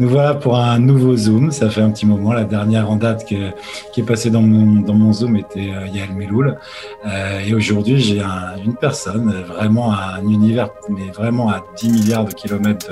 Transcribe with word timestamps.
Nous 0.00 0.08
voilà 0.08 0.34
pour 0.34 0.58
un 0.58 0.78
nouveau 0.80 1.16
Zoom. 1.16 1.52
Ça 1.52 1.70
fait 1.70 1.80
un 1.80 1.90
petit 1.90 2.06
moment. 2.06 2.32
La 2.32 2.44
dernière 2.44 2.90
en 2.90 2.96
date 2.96 3.24
qui 3.24 3.36
est 3.36 4.02
passée 4.02 4.30
dans 4.30 4.42
mon, 4.42 5.12
Zoom 5.12 5.36
était 5.36 5.70
euh, 5.70 5.86
Yael 5.86 6.12
Meloul. 6.14 6.58
Euh, 7.06 7.40
et 7.40 7.54
aujourd'hui, 7.54 8.00
j'ai 8.00 8.20
une 8.64 8.74
personne, 8.74 9.32
vraiment 9.46 9.92
un 9.92 10.22
univers, 10.22 10.70
mais 10.88 11.10
vraiment 11.10 11.50
à 11.50 11.62
10 11.76 11.90
milliards 11.90 12.24
de 12.24 12.32
kilomètres 12.32 12.88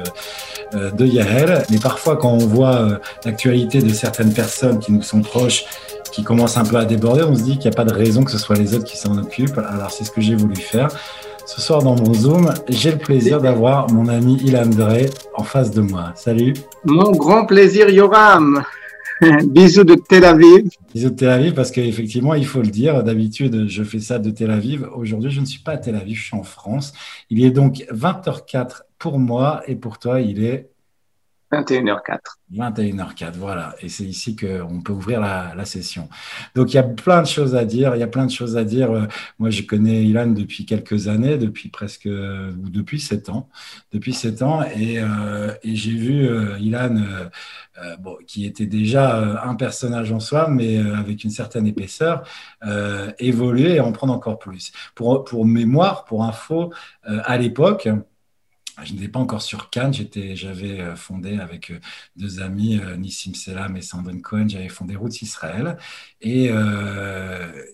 de, 0.73 0.79
euh, 0.79 0.91
de 0.91 1.07
Yael. 1.07 1.65
Mais 1.70 1.79
parfois, 1.79 2.16
quand 2.16 2.33
on 2.33 2.46
voit 2.46 3.01
l'actualité 3.25 3.80
de 3.80 3.93
certaines 3.93 4.32
personnes 4.32 4.79
qui 4.79 4.93
nous 4.93 5.03
sont 5.03 5.23
proches, 5.23 5.64
qui 6.12 6.23
commencent 6.23 6.59
un 6.59 6.64
peu 6.64 6.77
à 6.77 6.84
déborder, 6.84 7.25
on 7.25 7.34
se 7.34 7.43
dit 7.43 7.59
qu'il 7.59 7.71
n'y 7.71 7.75
a 7.75 7.77
pas 7.77 7.84
de 7.84 7.95
raison 7.95 8.23
que 8.23 8.30
ce 8.30 8.39
soit 8.39 8.57
les 8.57 8.75
autres 8.75 8.84
qui 8.84 8.96
s'en 8.96 9.16
occupent. 9.19 9.59
Alors, 9.59 9.91
c'est 9.91 10.05
ce 10.05 10.11
que 10.11 10.20
j'ai 10.20 10.37
voulu 10.37 10.56
faire. 10.56 10.89
Ce 11.46 11.60
soir 11.60 11.82
dans 11.82 11.96
mon 11.96 12.14
Zoom, 12.14 12.52
j'ai 12.69 12.92
le 12.92 12.98
plaisir 12.98 13.41
d'avoir 13.41 13.91
mon 13.91 14.09
ami 14.09 14.37
Ilan 14.45 14.66
Drey 14.66 15.10
en 15.34 15.42
face 15.42 15.70
de 15.70 15.80
moi. 15.80 16.12
Salut. 16.14 16.55
Mon 16.84 17.10
grand 17.12 17.46
plaisir, 17.46 17.88
Yoram. 17.91 18.62
Bisous 19.47 19.84
de 19.84 19.95
Tel 19.95 20.24
Aviv. 20.24 20.69
Bisous 20.95 21.10
de 21.10 21.14
Tel 21.14 21.28
Aviv 21.28 21.55
parce 21.55 21.70
qu'effectivement, 21.70 22.34
il 22.34 22.47
faut 22.47 22.62
le 22.62 22.69
dire, 22.69 23.02
d'habitude, 23.02 23.69
je 23.69 23.83
fais 23.83 24.00
ça 24.00 24.19
de 24.19 24.30
Tel 24.30 24.50
Aviv. 24.50 24.88
Aujourd'hui, 24.95 25.30
je 25.30 25.41
ne 25.41 25.47
suis 25.47 25.60
pas 25.60 25.73
à 25.73 25.78
Tel 25.78 25.97
Aviv, 25.97 26.16
je 26.16 26.24
suis 26.24 26.36
en 26.36 26.42
France. 26.42 26.92
Il 27.30 27.45
est 27.45 27.50
donc 27.50 27.84
20h04 27.92 28.83
pour 28.98 29.19
moi 29.19 29.62
et 29.66 29.74
pour 29.74 29.98
toi, 29.98 30.20
il 30.20 30.45
est 30.45 30.72
21h04. 31.52 32.19
21h04, 32.55 33.33
voilà. 33.37 33.74
Et 33.80 33.88
c'est 33.88 34.05
ici 34.05 34.37
qu'on 34.37 34.80
peut 34.80 34.92
ouvrir 34.92 35.20
la, 35.20 35.65
session. 35.65 36.09
Donc, 36.55 36.73
il 36.73 36.77
y 36.77 36.78
a 36.78 36.83
plein 36.83 37.23
de 37.23 37.27
choses 37.27 37.55
à 37.55 37.65
dire. 37.65 37.95
Il 37.95 38.01
y 38.01 38.02
a 38.02 38.09
plein 38.09 38.27
de 38.27 38.30
choses 38.30 38.56
à 38.56 38.65
dire. 38.65 38.91
Euh, 38.91 39.06
moi, 39.38 39.51
je 39.51 39.62
connais 39.62 40.05
Ilan 40.05 40.28
depuis 40.28 40.65
quelques 40.65 41.09
années, 41.09 41.37
depuis 41.37 41.69
presque, 41.69 42.06
ou 42.06 42.69
depuis 42.70 43.00
7 43.00 43.28
ans. 43.28 43.48
Depuis 43.92 44.12
7 44.12 44.42
ans. 44.42 44.62
Et, 44.75 44.98
euh, 44.98 45.53
j'ai 45.62 45.92
vu 45.92 46.27
euh, 46.27 46.58
Ilan, 46.58 46.97
qui 48.27 48.47
était 48.47 48.67
déjà 48.67 49.42
un 49.42 49.55
personnage 49.55 50.12
en 50.12 50.20
soi, 50.20 50.48
mais 50.48 50.78
avec 50.78 51.25
une 51.25 51.30
certaine 51.30 51.67
épaisseur, 51.67 52.23
évoluer 53.19 53.77
et 53.77 53.80
en 53.80 53.92
prendre 53.92 54.12
encore 54.12 54.39
plus. 54.39 54.73
Pour 54.95 55.47
mémoire, 55.47 56.05
pour 56.05 56.25
info, 56.25 56.73
à 57.05 57.36
l'époque, 57.39 57.89
je 58.84 58.95
n'étais 58.95 59.09
pas 59.09 59.20
encore 59.20 59.42
sur 59.42 59.70
Cannes, 59.70 59.92
j'avais 59.92 60.81
euh, 60.81 60.97
fondé 60.97 61.39
avec 61.39 61.70
euh, 61.70 61.78
deux 62.17 62.41
amis, 62.41 62.79
euh, 62.79 62.97
Nissim 62.97 63.34
Selam 63.34 63.77
et 63.77 63.83
Sandrine 63.83 64.23
Cohen, 64.23 64.48
j'avais 64.48 64.69
fondé 64.69 64.97
Roots 64.97 65.23
Israël. 65.23 65.77
Et, 66.20 66.51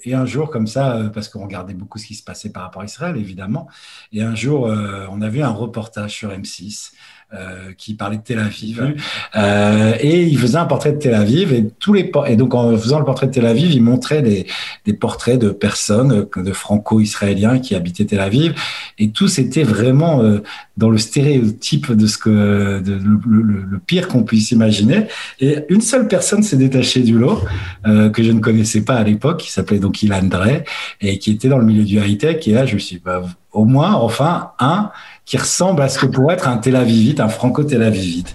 et, 0.05 0.15
un 0.15 0.25
jour, 0.25 0.51
comme 0.51 0.67
ça, 0.67 1.11
parce 1.13 1.29
qu'on 1.29 1.43
regardait 1.43 1.75
beaucoup 1.75 1.99
ce 1.99 2.07
qui 2.07 2.15
se 2.15 2.23
passait 2.23 2.51
par 2.51 2.63
rapport 2.63 2.81
à 2.81 2.87
Israël, 2.87 3.17
évidemment, 3.19 3.69
et 4.11 4.23
un 4.23 4.35
jour, 4.35 4.63
on 4.63 5.21
a 5.21 5.29
vu 5.29 5.43
un 5.43 5.51
reportage 5.51 6.13
sur 6.15 6.31
M6 6.31 6.93
euh, 7.34 7.73
qui 7.77 7.93
parlait 7.93 8.17
de 8.17 8.23
Tel 8.23 8.39
Aviv. 8.39 8.95
Euh, 9.37 9.93
et 10.01 10.23
il 10.25 10.39
faisait 10.39 10.57
un 10.57 10.65
portrait 10.65 10.93
de 10.93 10.98
Tel 10.98 11.15
Aviv. 11.15 11.53
Et, 11.53 11.69
tous 11.79 11.93
les 11.93 12.11
et 12.27 12.37
donc, 12.37 12.55
en 12.55 12.77
faisant 12.79 12.98
le 12.98 13.05
portrait 13.05 13.27
de 13.27 13.33
Tel 13.33 13.45
Aviv, 13.45 13.71
il 13.71 13.83
montrait 13.83 14.23
des, 14.23 14.47
des 14.87 14.95
portraits 14.95 15.39
de 15.39 15.51
personnes, 15.51 16.27
de 16.34 16.53
franco-israéliens 16.53 17.59
qui 17.59 17.75
habitaient 17.75 18.06
Tel 18.06 18.21
Aviv. 18.21 18.55
Et 18.99 19.11
tous 19.11 19.39
étaient 19.39 19.62
vraiment 19.62 20.23
euh, 20.23 20.39
dans 20.79 20.89
le 20.89 20.97
stéréotype 20.97 21.93
de 21.93 22.06
ce 22.06 22.17
que 22.17 22.31
le, 22.31 23.79
pire 23.87 24.09
qu'on 24.09 24.23
puisse 24.23 24.51
imaginer. 24.53 25.06
Et 25.41 25.59
une 25.69 25.81
seule 25.81 26.09
personne 26.09 26.43
s'est 26.43 26.56
détachée 26.56 27.01
du 27.01 27.19
lot, 27.19 27.43
euh, 27.87 28.11
que 28.11 28.23
je 28.23 28.33
ne 28.33 28.41
connaissais 28.41 28.81
pas 28.81 28.95
à 28.95 29.03
l'époque, 29.03 29.41
qui 29.41 29.53
s'appelait 29.53 29.81
donc 29.81 30.03
Ilan 30.03 30.23
Drey, 30.23 30.65
et 31.01 31.19
qui 31.19 31.33
était 31.33 31.49
dans 31.49 31.59
le 31.59 31.65
milieu 31.67 31.84
du 31.84 31.99
high-tech. 31.99 32.47
Et 32.47 32.53
là, 32.53 32.65
je 32.65 32.75
me 32.75 32.79
suis 32.79 32.97
dit, 32.97 33.03
bah, 33.05 33.23
au 33.53 33.65
moins, 33.65 33.95
enfin, 33.95 34.53
un 34.61 34.91
qui 35.29 35.37
ressemble 35.37 35.83
à 35.83 35.91
ce 35.91 35.98
que 35.98 36.07
pourrait 36.07 36.37
être 36.37 36.48
un 36.48 36.57
Tel 36.57 36.75
Avivite, 36.75 37.21
un 37.21 37.29
franco-Tel 37.29 37.83
Avivite. 37.83 38.34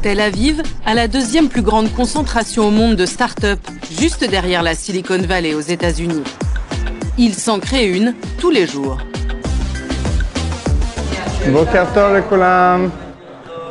Tel 0.00 0.18
Aviv 0.18 0.62
a 0.86 0.94
la 0.94 1.08
deuxième 1.08 1.48
plus 1.48 1.60
grande 1.60 1.92
concentration 1.92 2.68
au 2.68 2.70
monde 2.70 2.96
de 2.96 3.04
start-up, 3.04 3.60
juste 4.00 4.24
derrière 4.24 4.62
la 4.62 4.74
Silicon 4.74 5.18
Valley 5.18 5.52
aux 5.52 5.60
États-Unis. 5.60 6.22
Il 7.18 7.34
s'en 7.34 7.60
crée 7.60 7.86
une 7.86 8.14
tous 8.38 8.48
les 8.48 8.66
jours. 8.66 8.96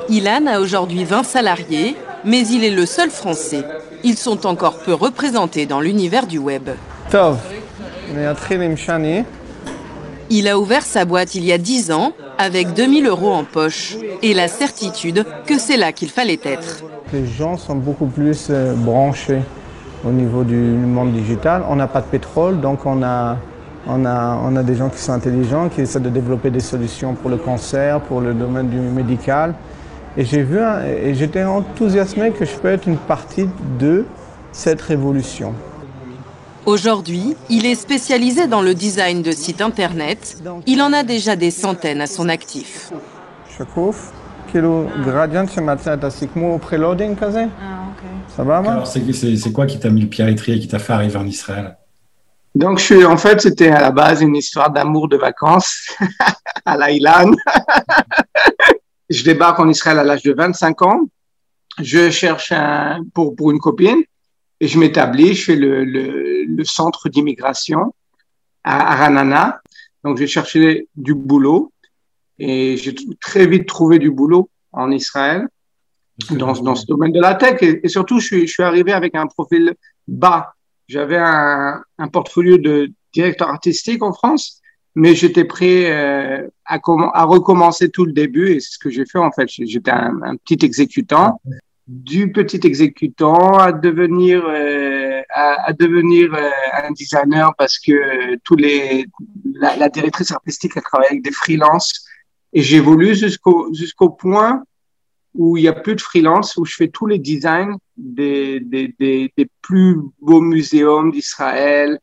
Ilan 0.08 0.46
a 0.46 0.60
aujourd'hui 0.60 1.06
20 1.06 1.24
salariés, 1.24 1.96
mais 2.26 2.48
il 2.48 2.64
est 2.64 2.70
le 2.70 2.86
seul 2.86 3.10
Français. 3.10 3.64
Ils 4.04 4.18
sont 4.18 4.46
encore 4.46 4.78
peu 4.78 4.94
représentés 4.94 5.66
dans 5.66 5.82
l'univers 5.82 6.28
du 6.28 6.38
web. 6.38 6.70
Il 10.32 10.48
a 10.48 10.60
ouvert 10.60 10.84
sa 10.84 11.06
boîte 11.06 11.34
il 11.34 11.44
y 11.44 11.52
a 11.52 11.58
10 11.58 11.92
ans 11.92 12.12
avec 12.38 12.74
2000 12.74 13.08
euros 13.08 13.32
en 13.32 13.44
poche 13.44 13.96
et 14.22 14.34
la 14.36 14.48
certitude 14.48 15.26
que 15.48 15.58
c'est 15.58 15.78
là 15.78 15.92
qu'il 15.92 16.10
fallait 16.10 16.40
être. 16.44 16.84
Les 17.12 17.26
gens 17.26 17.58
sont 17.58 17.76
beaucoup 17.76 18.06
plus 18.06 18.48
euh, 18.52 18.76
branchés 18.76 19.42
au 20.06 20.12
niveau 20.12 20.44
du 20.44 20.56
monde 20.56 21.14
digital. 21.14 21.64
On 21.68 21.76
n'a 21.76 21.88
pas 21.88 22.02
de 22.02 22.06
pétrole, 22.06 22.62
donc 22.62 22.86
on 22.86 23.02
a, 23.02 23.38
on, 23.88 24.06
a, 24.06 24.40
on 24.46 24.56
a 24.56 24.62
des 24.62 24.76
gens 24.76 24.90
qui 24.90 25.00
sont 25.00 25.14
intelligents, 25.14 25.68
qui 25.68 25.82
essaient 25.82 26.00
de 26.00 26.10
développer 26.10 26.52
des 26.52 26.60
solutions 26.60 27.16
pour 27.16 27.32
le 27.32 27.38
cancer, 27.38 28.00
pour 28.02 28.22
le 28.22 28.36
domaine 28.36 28.70
du 28.70 28.78
médical. 28.78 29.56
Et 30.16 30.26
j'ai 30.26 30.44
vu, 30.44 30.60
et 31.04 31.16
j'étais 31.16 31.44
enthousiasmé 31.44 32.32
que 32.32 32.46
je 32.46 32.56
peux 32.56 32.68
être 32.68 32.88
une 32.88 32.98
partie 32.98 33.48
de 33.80 34.06
cette 34.52 34.82
révolution. 34.82 35.54
Aujourd'hui, 36.66 37.36
il 37.50 37.66
est 37.66 37.76
spécialisé 37.76 38.48
dans 38.48 38.62
le 38.62 38.74
design 38.74 39.22
de 39.22 39.32
sites 39.32 39.62
internet. 39.62 40.38
Il 40.68 40.82
en 40.82 40.94
a 40.94 41.04
déjà 41.04 41.36
des 41.36 41.52
centaines 41.52 42.02
à 42.02 42.08
son 42.08 42.30
actif. 42.30 42.92
Ça 48.36 48.44
va, 48.44 48.84
c'est 48.86 49.52
quoi 49.54 49.66
qui 49.66 49.80
t'a 49.80 49.90
mis 49.90 50.02
le 50.02 50.08
pied 50.08 50.24
à 50.24 50.28
l'étrier, 50.28 50.60
qui 50.60 50.68
t'a 50.68 50.80
fait 50.80 50.94
arriver 50.94 51.18
en 51.18 51.26
Israël? 51.26 51.78
Donc, 52.56 52.80
je 52.80 52.84
suis, 52.84 53.06
en 53.06 53.18
fait, 53.18 53.42
c'était 53.42 53.70
à 53.70 53.80
la 53.80 53.92
base 53.92 54.22
une 54.22 54.36
histoire 54.36 54.72
d'amour 54.72 55.08
de 55.08 55.18
vacances 55.18 55.88
à 56.66 56.76
l'Aïlan. 56.78 57.32
je 59.10 59.24
débarque 59.24 59.60
en 59.60 59.70
Israël 59.70 60.00
à 60.00 60.04
l'âge 60.04 60.24
de 60.24 60.34
25 60.34 60.82
ans. 60.82 61.02
Je 61.80 62.10
cherche 62.10 62.52
un, 62.52 63.02
pour, 63.14 63.36
pour 63.36 63.52
une 63.52 63.60
copine 63.60 63.98
et 63.98 64.08
je 64.68 64.80
m'établis, 64.80 65.34
je 65.36 65.46
fais 65.46 65.56
le, 65.56 65.84
le, 65.84 66.44
le 66.46 66.64
centre 66.66 67.10
d'immigration 67.10 67.94
à 68.64 68.94
Aranana. 68.94 69.62
Donc, 70.04 70.18
j'ai 70.18 70.28
cherché 70.28 70.88
du 70.96 71.14
boulot 71.14 71.72
et 72.38 72.78
j'ai 72.78 72.96
très 73.20 73.48
vite 73.48 73.68
trouvé 73.68 74.00
du 74.00 74.12
boulot 74.12 74.50
en 74.72 74.92
Israël 74.92 75.48
dans, 76.32 76.54
dans 76.54 76.76
ce 76.76 76.86
domaine 76.86 77.12
de 77.12 77.22
la 77.22 77.36
tech. 77.36 77.62
Et, 77.62 77.88
surtout, 77.88 78.20
je 78.20 78.26
suis, 78.26 78.48
je 78.48 78.54
suis 78.54 78.64
arrivé 78.64 78.92
avec 78.92 79.16
un 79.16 79.28
profil 79.28 79.74
bas. 80.08 80.54
J'avais 80.88 81.18
un, 81.18 81.82
un 81.98 82.08
portfolio 82.08 82.58
de 82.58 82.92
directeur 83.14 83.50
artistique 83.50 84.04
en 84.04 84.14
France, 84.14 84.62
mais 84.96 85.16
j'étais 85.16 85.46
prêt 85.46 85.92
euh, 85.92 86.48
à, 86.66 86.80
à 87.14 87.24
recommencer 87.26 87.90
tout 87.90 88.06
le 88.06 88.14
début 88.14 88.52
et 88.52 88.60
c'est 88.60 88.74
ce 88.74 88.80
que 88.80 88.90
j'ai 88.90 89.06
fait 89.06 89.20
en 89.20 89.32
fait. 89.32 89.48
J'étais 89.48 89.92
un, 89.92 90.20
un, 90.24 90.36
petit 90.36 90.66
exécutant 90.66 91.42
du 91.90 92.32
petit 92.32 92.60
exécutant 92.66 93.58
à 93.58 93.72
devenir 93.72 94.46
euh, 94.48 95.22
à, 95.32 95.74
devenir 95.74 96.32
euh, 96.36 96.50
un 96.84 96.92
designer 96.92 97.52
parce 97.58 97.80
que 97.80 98.36
tous 98.44 98.56
les 98.56 99.08
la, 99.56 99.76
la, 99.76 99.90
directrice 99.90 100.32
artistique 100.32 100.78
a 100.78 100.82
travaillé 100.82 101.10
avec 101.10 101.24
des 101.24 101.32
freelances. 101.32 102.06
Et 102.54 102.62
j'évolue 102.62 103.16
jusqu'au 103.16 103.74
jusqu'au 103.74 104.10
point 104.10 104.64
où 105.34 105.58
il 105.58 105.64
y 105.64 105.68
a 105.68 105.74
plus 105.74 105.96
de 105.96 106.02
freelance 106.02 106.58
où 106.58 106.66
je 106.66 106.76
fais 106.76 106.90
tous 106.90 107.08
les 107.08 107.18
designs 107.18 107.76
des 107.98 108.60
des, 108.60 108.94
des, 109.00 109.34
des 109.36 109.48
plus 109.64 109.98
beaux 110.22 110.42
muséums 110.42 111.12
d'Israël 111.12 112.00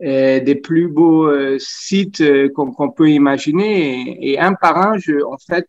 des 0.00 0.60
plus 0.62 0.88
beaux 0.88 1.26
euh, 1.26 1.58
sites 1.58 2.22
qu'on 2.54 2.90
peut 2.90 3.10
imaginer. 3.10 4.16
Et, 4.22 4.30
et, 4.30 4.38
un 4.38 4.54
par 4.54 4.78
un 4.78 4.96
je 4.96 5.22
en 5.22 5.36
fait 5.36 5.68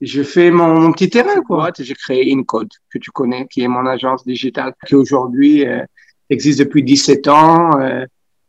je 0.00 0.22
fais 0.22 0.50
mon, 0.50 0.92
petit 0.92 1.10
terrain, 1.10 1.42
quoi. 1.42 1.70
J'ai 1.78 1.94
créé 1.94 2.32
InCode, 2.32 2.70
que 2.90 2.98
tu 2.98 3.10
connais, 3.10 3.46
qui 3.46 3.62
est 3.62 3.68
mon 3.68 3.86
agence 3.86 4.24
digitale, 4.24 4.72
qui 4.86 4.94
aujourd'hui 4.94 5.66
euh, 5.66 5.84
existe 6.30 6.58
depuis 6.58 6.82
17 6.82 7.28
ans. 7.28 7.70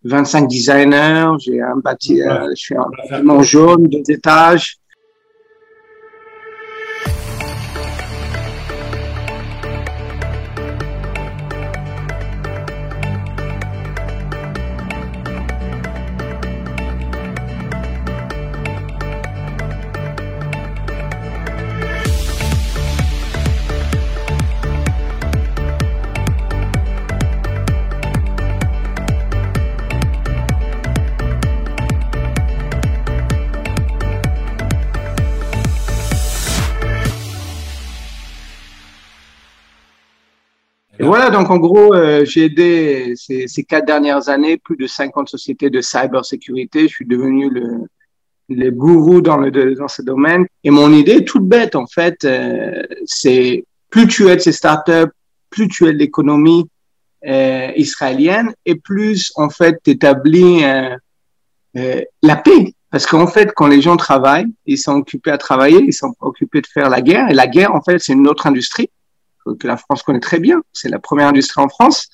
25 0.04 0.44
euh, 0.44 0.48
designers, 0.48 1.32
j'ai 1.40 1.62
un 1.62 1.78
bâti, 1.78 2.22
euh, 2.22 2.50
je 2.52 2.56
suis 2.56 2.76
un 2.76 3.42
jaune, 3.44 3.84
deux 3.84 4.10
étages. 4.10 4.78
Voilà, 41.12 41.30
donc 41.30 41.50
en 41.50 41.58
gros, 41.58 41.94
euh, 41.94 42.24
j'ai 42.24 42.46
aidé 42.46 43.16
ces, 43.18 43.64
quatre 43.66 43.86
dernières 43.86 44.30
années 44.30 44.56
plus 44.56 44.78
de 44.78 44.88
50 44.88 45.28
sociétés 45.28 45.70
de 45.70 45.82
cybersécurité. 45.82 46.84
Je 46.84 46.94
suis 46.94 47.06
devenu 47.06 47.50
le, 48.48 48.72
gourou 48.72 49.20
dans, 49.20 49.38
ce 49.90 50.02
domaine. 50.04 50.46
Et 50.64 50.70
mon 50.70 50.94
idée 50.94 51.26
toute 51.26 51.46
bête, 51.46 51.76
en 51.76 51.86
fait. 51.86 52.24
Euh, 52.24 52.84
c'est 53.04 53.66
plus 53.90 54.08
tu 54.08 54.30
aides 54.30 54.40
ces 54.40 54.54
startups, 54.54 55.12
plus 55.50 55.68
tu 55.68 55.86
aides 55.86 55.98
l'économie 55.98 56.70
euh, 57.28 57.74
israélienne 57.76 58.54
et 58.66 58.76
plus, 58.76 59.34
en 59.36 59.50
fait, 59.50 59.82
tu 59.84 59.92
établis 59.92 60.62
la 61.74 62.36
paix. 62.38 62.74
Parce 62.90 63.06
qu'en 63.06 63.28
fait, 63.28 63.52
quand 63.54 63.68
les 63.68 63.82
gens 63.82 63.98
travaillent, 63.98 64.48
ils 64.66 64.78
sont 64.78 64.94
occupés 64.94 65.32
à 65.32 65.38
travailler, 65.38 65.84
ils 65.86 65.94
sont 65.94 66.14
occupés 66.22 66.62
de 66.62 66.68
faire 66.68 66.90
la 66.90 67.02
guerre. 67.02 67.30
Et 67.30 67.34
la 67.34 67.48
guerre, 67.48 67.76
en 67.76 67.82
fait, 67.82 68.00
c'est 68.00 68.14
une 68.14 68.30
autre 68.30 68.48
industrie 68.48 68.90
que 69.60 69.68
la 69.68 69.78
France 69.78 70.04
connaît 70.04 70.20
très 70.20 70.40
bien. 70.40 70.62
C'est 70.74 70.90
la 70.90 71.00
première 71.00 71.28
industrie 71.28 71.62
en 71.62 71.70
France. 71.70 72.10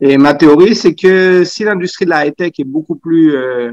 Et 0.00 0.16
ma 0.16 0.34
théorie, 0.34 0.74
c'est 0.74 0.94
que 0.94 1.44
si 1.44 1.64
l'industrie 1.64 2.06
de 2.06 2.10
la 2.10 2.26
high-tech 2.26 2.52
est 2.58 2.64
beaucoup 2.64 2.96
plus 2.96 3.36
euh, 3.36 3.72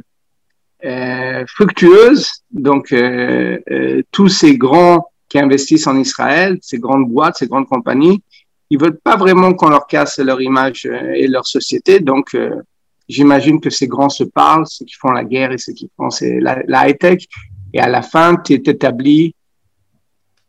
euh, 0.84 1.45
fructueuse, 1.48 2.44
donc 2.51 2.92
euh, 2.92 3.57
euh, 3.72 4.01
tous 4.12 4.28
ces 4.28 4.57
grands 4.57 5.10
qui 5.30 5.39
investissent 5.39 5.88
en 5.88 5.98
Israël, 5.98 6.57
ces 6.62 6.80
grandes 6.80 7.07
boîtes, 7.10 7.38
ces 7.38 7.48
grandes 7.48 7.68
compagnies, 7.68 8.22
ils 8.69 8.80
veulent 8.80 9.00
pas 9.00 9.16
vraiment 9.16 9.54
qu'on 9.54 9.69
leur 9.69 9.88
casse 9.88 10.19
leur 10.19 10.42
image 10.42 10.86
euh, 10.86 11.13
et 11.16 11.28
leur 11.28 11.45
société. 11.48 12.01
Donc, 12.01 12.36
euh, 12.36 12.62
j'imagine 13.07 13.62
que 13.62 13.69
ces 13.69 13.88
grands 13.88 14.10
se 14.10 14.25
parlent, 14.25 14.66
ceux 14.68 14.83
qui 14.83 14.95
font 14.95 15.12
la 15.12 15.24
guerre 15.24 15.54
et 15.54 15.57
ceux 15.57 15.74
qui 15.74 15.90
font 15.95 16.10
la, 16.22 16.62
la 16.68 16.90
high-tech. 16.90 17.24
Et 17.74 17.80
à 17.80 17.88
la 17.88 18.01
fin, 18.01 18.36
tu 18.36 18.54
établis 18.54 19.33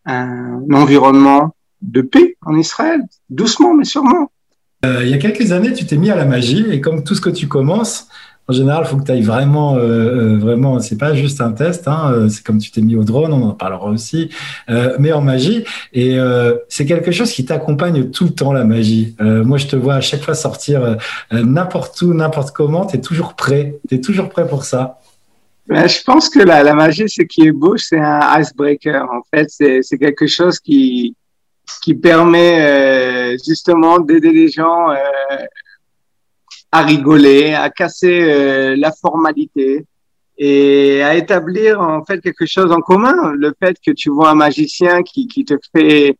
un 0.05 0.63
environnement 0.73 1.55
de 1.83 2.03
paix 2.03 2.37
en 2.43 2.57
Israël, 2.57 3.01
doucement 3.31 3.75
mais 3.75 3.85
sûrement. 3.85 4.31
Euh, 4.85 5.01
il 5.03 5.11
y 5.11 5.15
a 5.15 5.19
quelques 5.19 5.53
années, 5.53 5.73
tu 5.73 5.87
t'es 5.87 5.97
mis 5.97 6.11
à 6.11 6.17
la 6.17 6.25
magie 6.25 6.65
et 6.71 6.81
comme 6.81 7.03
tout 7.03 7.15
ce 7.15 7.21
que 7.21 7.31
tu 7.31 7.49
commences, 7.49 8.09
en 8.51 8.55
général, 8.55 8.85
il 8.87 8.89
faut 8.89 8.97
que 8.97 9.05
tu 9.05 9.13
ailles 9.13 9.23
vraiment, 9.23 9.77
euh, 9.77 9.81
euh, 9.81 10.39
vraiment, 10.39 10.81
c'est 10.81 10.97
pas 10.97 11.15
juste 11.15 11.43
un 11.43 11.53
test, 11.53 11.87
hein, 11.87 12.11
euh, 12.13 12.29
c'est 12.31 12.43
comme 12.43 12.59
tu 12.59 12.71
t'es 12.71 12.81
mis 12.81 12.97
au 12.97 13.05
drone, 13.05 13.31
on 13.31 13.43
en 13.43 13.53
parlera 13.53 13.91
aussi, 13.91 14.31
euh, 14.71 14.97
mais 14.99 15.13
en 15.13 15.21
magie. 15.21 15.65
Et 15.93 16.19
euh, 16.19 16.57
c'est 16.71 16.87
quelque 16.87 17.13
chose 17.13 17.31
qui 17.31 17.45
t'accompagne 17.45 18.11
tout 18.11 18.25
le 18.25 18.31
temps, 18.31 18.55
la 18.55 18.65
magie. 18.65 19.15
moi, 19.21 19.59
je 19.59 19.67
te 19.67 19.77
vois 19.77 19.97
à 19.97 20.01
chaque 20.01 20.23
fois 20.23 20.35
sortir 20.35 20.97
n'importe 21.31 22.01
où, 22.01 22.15
n'importe 22.15 22.53
comment, 22.53 22.87
tu 22.87 22.97
es 22.97 23.01
toujours 23.01 23.35
prêt, 23.35 23.75
tu 23.87 23.97
es 23.97 24.01
toujours 24.01 24.31
prêt 24.31 24.49
pour 24.49 24.65
ça. 24.65 24.99
Ben, 25.67 25.87
je 25.87 26.03
pense 26.03 26.31
que 26.31 26.39
la, 26.39 26.63
la 26.63 26.75
magie, 26.75 27.07
ce 27.07 27.21
qui 27.23 27.43
est 27.43 27.53
beau, 27.53 27.77
c'est 27.77 27.99
un 28.01 28.41
icebreaker. 28.41 29.05
En 29.13 29.21
fait, 29.31 29.51
c'est 29.51 29.99
quelque 29.99 30.27
chose 30.27 30.59
qui, 30.59 31.15
qui 31.83 31.95
permet 31.95 32.61
euh, 32.61 33.37
justement 33.47 33.99
d'aider 33.99 34.33
les 34.33 34.49
gens 34.49 34.91
euh, 34.91 34.97
à 36.73 36.83
rigoler, 36.83 37.55
à 37.55 37.71
casser 37.71 38.21
euh, 38.23 38.77
la 38.77 38.93
formalité 38.93 39.85
et 40.37 41.03
à 41.03 41.17
établir 41.17 41.81
en 41.81 42.05
fait 42.05 42.21
quelque 42.21 42.47
chose 42.47 42.73
en 42.73 42.81
commun. 42.81 43.33
Le 43.35 43.53
fait 43.63 43.77
que 43.85 43.91
tu 43.91 44.11
vois 44.11 44.31
un 44.31 44.35
magicien 44.35 45.03
qui, 45.03 45.27
qui 45.27 45.45
te 45.45 45.55
fait 45.75 46.17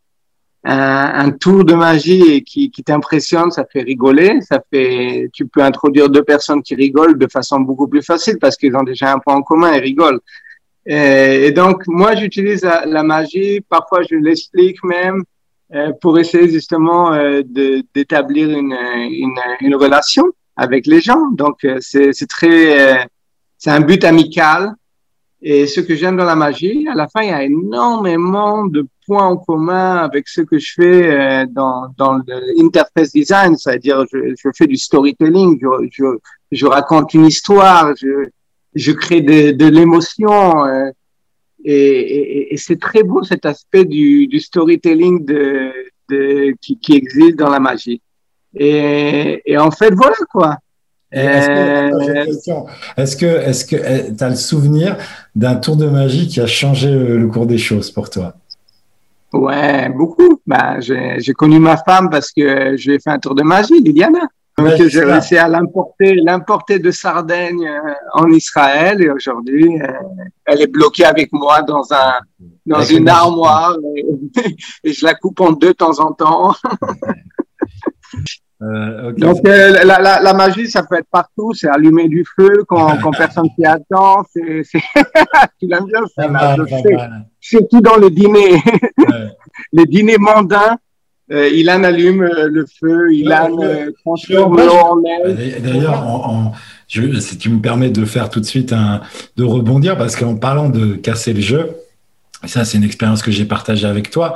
un, 0.65 1.31
tour 1.31 1.63
de 1.63 1.73
magie 1.73 2.21
et 2.33 2.43
qui, 2.43 2.69
qui 2.69 2.83
t'impressionne, 2.83 3.49
ça 3.49 3.65
fait 3.71 3.81
rigoler. 3.81 4.41
Ça 4.41 4.61
fait, 4.71 5.29
tu 5.31 5.47
peux 5.47 5.61
introduire 5.61 6.09
deux 6.09 6.23
personnes 6.23 6.61
qui 6.61 6.75
rigolent 6.75 7.17
de 7.17 7.27
façon 7.31 7.61
beaucoup 7.61 7.87
plus 7.87 8.01
facile 8.01 8.37
parce 8.39 8.57
qu'ils 8.57 8.75
ont 8.75 8.83
déjà 8.83 9.13
un 9.13 9.19
point 9.19 9.35
en 9.35 9.41
commun 9.41 9.71
et 9.71 9.79
rigolent. 9.79 10.19
Et, 10.85 11.51
donc, 11.51 11.83
moi, 11.87 12.15
j'utilise 12.15 12.63
la, 12.63 12.85
la, 12.85 13.03
magie. 13.03 13.61
Parfois, 13.61 14.01
je 14.01 14.15
l'explique 14.15 14.83
même 14.83 15.23
pour 16.01 16.17
essayer 16.17 16.49
justement 16.49 17.13
euh, 17.13 17.41
d'établir 17.93 18.49
une, 18.49 18.73
une, 18.73 19.39
une, 19.61 19.75
relation 19.75 20.25
avec 20.55 20.87
les 20.87 20.99
gens. 20.99 21.29
Donc, 21.31 21.63
euh, 21.63 21.77
c'est 21.79 22.27
très, 22.27 23.07
c'est 23.57 23.69
un 23.69 23.81
but 23.81 24.03
amical. 24.03 24.73
Et 25.41 25.67
ce 25.67 25.79
que 25.79 25.95
j'aime 25.95 26.17
dans 26.17 26.25
la 26.25 26.35
magie, 26.35 26.85
à 26.91 26.95
la 26.95 27.07
fin, 27.07 27.21
il 27.21 27.29
y 27.29 27.31
a 27.31 27.43
énormément 27.43 28.65
de 28.65 28.85
points 29.05 29.25
en 29.25 29.37
commun 29.37 29.95
avec 29.97 30.27
ce 30.27 30.41
que 30.41 30.57
je 30.57 30.73
fais 30.73 31.45
dans, 31.47 31.87
dans 31.97 32.19
l'interface 32.57 33.13
design, 33.13 33.55
c'est-à-dire 33.55 34.03
je, 34.11 34.35
je, 34.35 34.49
fais 34.53 34.67
du 34.67 34.75
storytelling, 34.75 35.57
je, 35.61 35.87
je, 35.93 36.03
je, 36.51 36.65
raconte 36.65 37.13
une 37.13 37.25
histoire, 37.25 37.93
je, 37.95 38.27
je 38.75 38.91
crée 38.91 39.21
de, 39.21 39.51
de 39.51 39.65
l'émotion. 39.65 40.65
Euh, 41.65 41.71
et, 41.71 41.71
et, 41.71 42.53
et 42.53 42.57
c'est 42.57 42.79
très 42.79 43.03
beau 43.03 43.23
cet 43.23 43.45
aspect 43.45 43.85
du, 43.85 44.27
du 44.27 44.39
storytelling 44.39 45.25
de, 45.25 45.71
de, 46.09 46.55
qui, 46.61 46.79
qui, 46.79 46.95
existe 46.95 47.37
dans 47.37 47.49
la 47.49 47.59
magie. 47.59 48.01
Et, 48.55 49.41
et 49.45 49.57
en 49.57 49.71
fait, 49.71 49.93
voilà 49.93 50.15
quoi. 50.31 50.57
Est-ce 51.11 51.47
que, 53.17 53.25
est-ce 53.25 53.65
que 53.65 53.75
eh, 53.75 54.15
tu 54.15 54.23
as 54.23 54.29
le 54.29 54.35
souvenir 54.35 54.97
d'un 55.35 55.55
tour 55.55 55.75
de 55.75 55.87
magie 55.87 56.27
qui 56.27 56.39
a 56.39 56.45
changé 56.45 56.91
le 56.91 57.27
cours 57.27 57.47
des 57.47 57.57
choses 57.57 57.89
pour 57.89 58.09
toi? 58.09 58.35
Ouais, 59.33 59.89
beaucoup. 59.89 60.39
Bah, 60.45 60.79
j'ai 60.79 61.33
connu 61.33 61.59
ma 61.59 61.77
femme 61.77 62.09
parce 62.09 62.31
que 62.31 62.77
je 62.77 62.89
lui 62.89 62.95
ai 62.95 62.99
fait 62.99 63.09
un 63.09 63.19
tour 63.19 63.35
de 63.35 63.43
magie, 63.43 63.79
Liliana. 63.81 64.27
Ouais, 64.61 64.89
j'ai 64.89 65.03
réussi 65.03 65.37
à 65.37 65.47
l'importer, 65.47 66.15
l'importer 66.15 66.79
de 66.79 66.91
Sardaigne 66.91 67.67
euh, 67.67 67.93
en 68.13 68.29
Israël 68.29 69.01
et 69.01 69.09
aujourd'hui, 69.09 69.81
euh, 69.81 69.87
elle 70.45 70.61
est 70.61 70.71
bloquée 70.71 71.05
avec 71.05 71.31
moi 71.31 71.61
dans 71.61 71.83
un, 71.93 72.13
dans 72.65 72.77
avec 72.77 72.91
une 72.91 73.09
armoire 73.09 73.75
et, 73.95 74.05
et, 74.83 74.93
je 74.93 75.05
la 75.05 75.13
coupe 75.15 75.39
en 75.41 75.51
deux 75.51 75.69
de 75.69 75.73
temps 75.73 75.99
en 75.99 76.13
temps. 76.13 76.53
Euh, 78.61 79.11
okay. 79.11 79.21
Donc 79.21 79.37
la, 79.47 79.85
la, 79.85 80.19
la, 80.21 80.33
magie, 80.33 80.69
ça 80.69 80.83
peut 80.83 80.97
être 80.97 81.07
partout. 81.09 81.53
C'est 81.53 81.69
allumer 81.69 82.09
du 82.09 82.25
feu 82.35 82.65
quand, 82.67 82.97
quand 83.01 83.11
personne 83.11 83.47
s'y 83.57 83.65
attend. 83.65 84.23
C'est, 84.33 84.63
tu 85.59 85.67
l'aimes 85.67 85.85
bien, 85.85 86.01
ça, 86.13 86.55
je. 86.57 86.97
Surtout 87.39 87.79
dans 87.79 87.95
les 87.95 88.09
dîners, 88.09 88.61
les 89.71 89.85
dîners 89.85 90.17
mondains. 90.17 90.77
Euh, 91.31 91.47
Ilan 91.49 91.83
allume 91.83 92.23
euh, 92.23 92.47
le 92.49 92.65
feu, 92.65 93.13
Ilan 93.13 93.55
euh, 93.61 93.91
transforme 94.03 94.57
l'eau 94.57 94.71
en 94.71 95.01
neige. 95.01 95.61
D'ailleurs, 95.61 96.07
en, 96.07 96.47
en, 96.47 96.51
je, 96.87 97.19
si 97.19 97.37
tu 97.37 97.49
me 97.49 97.61
permets 97.61 97.91
de 97.91 98.03
faire 98.05 98.29
tout 98.29 98.39
de 98.39 98.45
suite 98.45 98.73
un, 98.73 99.01
de 99.37 99.43
rebondir, 99.43 99.97
parce 99.97 100.15
qu'en 100.15 100.35
parlant 100.35 100.69
de 100.69 100.95
casser 100.95 101.33
le 101.33 101.41
jeu, 101.41 101.69
ça, 102.45 102.65
c'est 102.65 102.77
une 102.77 102.83
expérience 102.83 103.21
que 103.21 103.31
j'ai 103.31 103.45
partagée 103.45 103.85
avec 103.85 104.09
toi. 104.09 104.35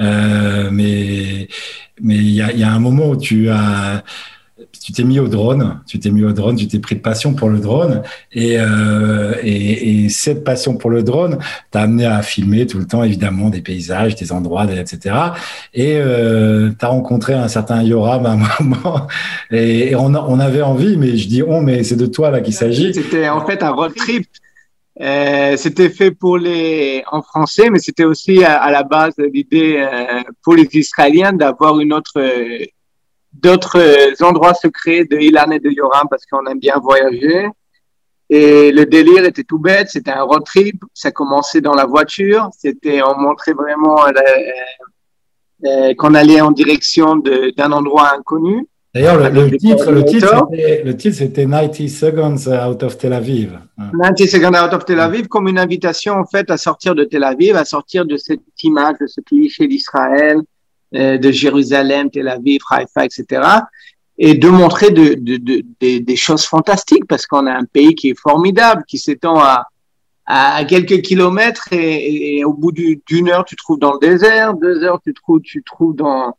Euh, 0.00 0.70
mais 0.72 1.48
mais 2.00 2.16
il 2.16 2.30
y 2.30 2.42
a, 2.42 2.52
y 2.52 2.64
a, 2.64 2.72
un 2.72 2.78
moment 2.80 3.10
où 3.10 3.16
tu 3.16 3.50
as 3.50 4.02
tu 4.82 4.92
t'es 4.92 5.04
mis 5.04 5.20
au 5.20 5.28
drone, 5.28 5.80
tu 5.86 6.00
t'es 6.00 6.10
mis 6.10 6.24
au 6.24 6.32
drone, 6.32 6.56
tu 6.56 6.66
t'es 6.66 6.80
pris 6.80 6.96
de 6.96 7.00
passion 7.00 7.34
pour 7.34 7.48
le 7.48 7.60
drone, 7.60 8.02
et, 8.32 8.56
euh, 8.58 9.34
et, 9.42 10.04
et 10.04 10.08
cette 10.08 10.42
passion 10.42 10.76
pour 10.76 10.90
le 10.90 11.02
drone 11.04 11.38
t'a 11.70 11.82
amené 11.82 12.04
à 12.04 12.20
filmer 12.22 12.66
tout 12.66 12.78
le 12.78 12.86
temps, 12.86 13.04
évidemment, 13.04 13.48
des 13.48 13.60
paysages, 13.60 14.16
des 14.16 14.32
endroits, 14.32 14.66
etc. 14.72 15.14
Et 15.72 15.96
euh, 15.96 16.70
tu 16.76 16.84
as 16.84 16.88
rencontré 16.88 17.34
un 17.34 17.48
certain 17.48 17.82
Yoram 17.82 18.26
à 18.26 18.32
un 18.32 18.40
moment, 18.60 19.06
et, 19.52 19.94
on, 19.94 20.14
on, 20.14 20.40
avait 20.40 20.62
envie, 20.62 20.96
mais 20.96 21.16
je 21.16 21.28
dis 21.28 21.42
on, 21.42 21.60
mais 21.60 21.84
c'est 21.84 21.96
de 21.96 22.06
toi 22.06 22.30
là 22.30 22.40
qu'il 22.40 22.54
s'agit. 22.54 22.92
C'était 22.92 23.28
en 23.28 23.46
fait 23.46 23.62
un 23.62 23.70
road 23.70 23.94
trip. 23.94 24.26
Euh, 25.00 25.56
c'était 25.56 25.88
fait 25.88 26.10
pour 26.10 26.36
les 26.36 27.02
en 27.10 27.22
français, 27.22 27.70
mais 27.70 27.78
c'était 27.78 28.04
aussi 28.04 28.44
à, 28.44 28.56
à, 28.56 28.70
la 28.70 28.82
base 28.82 29.14
l'idée 29.16 29.76
euh, 29.78 30.22
pour 30.42 30.54
les 30.54 30.68
Israéliens 30.74 31.32
d'avoir 31.32 31.80
une 31.80 31.94
autre 31.94 32.20
d'autres 33.32 34.22
endroits 34.22 34.54
secrets 34.54 35.04
de 35.04 35.18
Ilan 35.18 35.50
et 35.50 35.58
de 35.58 35.70
Yoram 35.70 36.06
parce 36.10 36.24
qu'on 36.26 36.46
aime 36.46 36.58
bien 36.58 36.78
voyager. 36.78 37.48
Et 38.30 38.72
le 38.72 38.86
délire 38.86 39.24
était 39.24 39.44
tout 39.44 39.58
bête, 39.58 39.88
c'était 39.90 40.10
un 40.10 40.22
road 40.22 40.44
trip. 40.44 40.82
Ça 40.94 41.10
commençait 41.10 41.60
dans 41.60 41.74
la 41.74 41.84
voiture, 41.84 42.48
c'était 42.56 43.02
on 43.02 43.18
montrait 43.18 43.52
vraiment 43.52 43.96
qu'on 45.98 46.14
allait 46.14 46.40
en 46.40 46.50
direction 46.50 47.16
d'un 47.16 47.72
endroit 47.72 48.14
inconnu. 48.16 48.66
D'ailleurs, 48.94 49.16
le, 49.16 49.48
le, 49.48 49.56
titre, 49.56 49.90
le, 49.90 50.04
titre, 50.04 50.48
le 50.84 50.96
titre, 50.96 51.16
c'était 51.16 51.46
90 51.46 51.88
Seconds 51.88 52.46
Out 52.46 52.82
of 52.82 52.98
Tel 52.98 53.14
Aviv. 53.14 53.58
90 53.78 54.28
Seconds 54.28 54.54
Out 54.54 54.74
of 54.74 54.84
Tel 54.84 55.00
Aviv, 55.00 55.28
comme 55.28 55.48
une 55.48 55.58
invitation, 55.58 56.14
en 56.14 56.26
fait, 56.26 56.50
à 56.50 56.58
sortir 56.58 56.94
de 56.94 57.04
Tel 57.04 57.24
Aviv, 57.24 57.56
à 57.56 57.64
sortir 57.64 58.04
de 58.04 58.18
cette 58.18 58.40
image, 58.62 58.96
de 59.00 59.06
ce 59.06 59.22
cliché 59.22 59.66
d'Israël, 59.66 60.36
euh, 60.36 60.42
de 60.92 61.30
Jérusalem, 61.30 62.10
Tel 62.10 62.28
Aviv, 62.28 62.60
Haïfa, 62.70 63.04
etc. 63.04 63.42
Et 64.18 64.34
de 64.34 64.48
montrer 64.48 64.90
de, 64.90 65.14
de, 65.14 65.36
de, 65.36 65.64
de, 65.80 65.98
des 65.98 66.16
choses 66.16 66.44
fantastiques, 66.44 67.06
parce 67.06 67.26
qu'on 67.26 67.46
a 67.46 67.52
un 67.52 67.64
pays 67.64 67.94
qui 67.94 68.10
est 68.10 68.18
formidable, 68.18 68.84
qui 68.86 68.98
s'étend 68.98 69.40
à, 69.40 69.66
à 70.26 70.64
quelques 70.64 71.02
kilomètres, 71.02 71.68
et, 71.72 72.38
et 72.38 72.44
au 72.44 72.52
bout 72.52 72.72
d'une 72.72 73.28
heure, 73.28 73.44
tu 73.44 73.56
te 73.56 73.62
trouves 73.62 73.78
dans 73.78 73.94
le 73.94 73.98
désert, 73.98 74.54
deux 74.54 74.82
heures, 74.84 75.00
tu 75.02 75.12
te 75.14 75.20
trouves, 75.20 75.40
tu 75.40 75.62
te 75.62 75.66
trouves 75.66 75.96
dans 75.96 76.34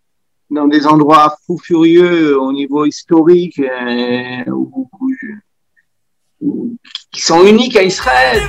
dans 0.53 0.67
des 0.67 0.85
endroits 0.85 1.35
fous 1.45 1.57
furieux 1.57 2.39
au 2.39 2.51
niveau 2.51 2.85
historique 2.85 3.59
euh, 3.59 4.43
où, 4.47 4.89
où, 6.39 6.77
qui 7.11 7.21
sont 7.21 7.45
uniques 7.45 7.75
à 7.75 7.83
Israël. 7.83 8.41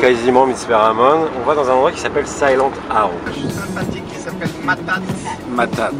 Quasiment 0.00 0.46
Mitzperamon. 0.46 1.28
On 1.38 1.44
va 1.44 1.54
dans 1.54 1.68
un 1.70 1.74
endroit 1.74 1.92
qui 1.92 2.00
s'appelle 2.00 2.26
Silent 2.26 2.70
Arrow. 2.90 3.12
sympathique 3.48 4.06
qui 4.08 4.16
s'appelle 4.16 4.48
Matat. 4.64 5.00
Matat. 5.48 5.90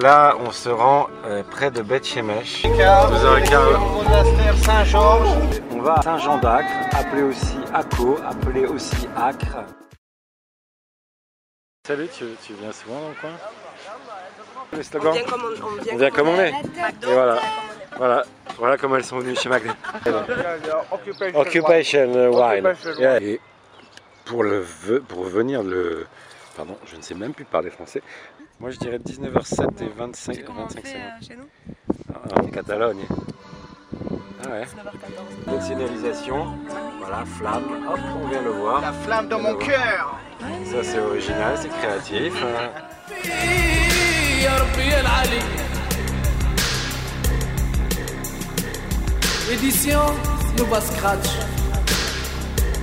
Là, 0.00 0.34
on 0.46 0.50
se 0.50 0.68
rend 0.68 1.06
euh, 1.24 1.42
près 1.50 1.70
de 1.70 1.80
Beth 1.82 2.04
Shemesh. 2.06 2.62
Dans 2.64 3.26
un 3.26 3.40
car- 3.40 3.80
monastère 3.80 4.56
Saint-Georges. 4.64 5.28
On 5.70 5.80
va 5.80 5.94
à 5.94 6.02
Saint-Jean 6.02 6.38
d'Acre, 6.38 6.68
appelé 6.92 7.22
aussi 7.22 7.56
Acco, 7.72 8.18
appelé 8.28 8.66
aussi 8.66 9.08
Acre. 9.16 9.64
Salut, 11.86 12.08
tu, 12.16 12.24
tu 12.46 12.52
viens 12.60 12.72
souvent 12.72 13.00
dans 13.00 13.08
le 13.08 13.14
coin 13.20 13.30
Le 14.72 14.82
slogan 14.82 15.12
vient 15.14 15.24
comme 15.24 15.42
on, 15.42 15.66
on 15.66 15.82
vient 15.82 15.92
On 15.94 15.96
vient 15.96 16.10
comme 16.10 16.28
on 16.28 16.38
est. 16.40 16.50
Et 16.50 17.12
voilà. 17.12 17.36
Voilà, 17.96 18.24
voilà 18.58 18.76
comment 18.78 18.96
elles 18.96 19.04
sont 19.04 19.18
venues 19.18 19.36
chez 19.36 19.48
McDo. 19.48 19.70
Occupation 21.34 22.30
Wine. 22.32 22.74
Yeah. 22.98 23.20
Et 23.22 23.40
pour, 24.24 24.42
le, 24.42 24.64
pour 25.06 25.24
venir 25.24 25.62
le... 25.62 26.06
Pardon, 26.56 26.76
je 26.86 26.96
ne 26.96 27.02
sais 27.02 27.14
même 27.14 27.32
plus 27.32 27.44
parler 27.44 27.70
français. 27.70 28.02
Moi 28.60 28.70
je 28.70 28.78
dirais 28.78 28.98
19h07 28.98 29.82
et 29.84 29.88
25, 29.96 30.44
Comment 30.44 30.62
on 30.62 30.66
25 30.66 30.82
fait 30.82 30.88
secondes. 30.88 31.02
euh, 31.02 31.26
chez 31.26 31.36
nous 31.36 31.48
Ah, 32.14 32.40
en 32.42 32.46
Catalogne. 32.48 33.04
Ah 34.44 34.50
ouais. 34.50 34.62
19h14. 34.64 34.66
Notre 35.50 35.62
signalisation, 35.62 36.46
voilà, 37.00 37.24
flamme, 37.24 37.64
hop, 37.90 37.98
on 38.22 38.28
vient 38.28 38.42
le 38.42 38.50
voir. 38.50 38.80
La 38.80 38.92
flamme 38.92 39.28
dans 39.28 39.40
mon 39.40 39.54
cœur. 39.56 40.18
Ça 40.70 40.82
c'est 40.82 40.98
original, 40.98 41.56
c'est 41.58 41.68
créatif. 41.70 42.34
اديسيون 49.52 50.18
نوبا 50.58 50.80
سكراتش 50.80 51.28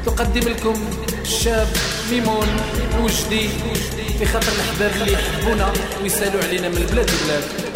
تقدم 0.06 0.50
لكم 0.50 0.74
الشاب 1.22 1.68
ميمون 2.12 2.48
وجدي 3.04 3.50
في 4.20 4.26
خاطر 4.26 4.48
الاحباب 4.52 5.02
اللي 5.02 5.14
يحبونا 5.14 5.74
ويسألوا 6.02 6.44
علينا 6.44 6.70
من 6.70 6.78
البلاد 6.78 7.10
البلاد 7.10 7.69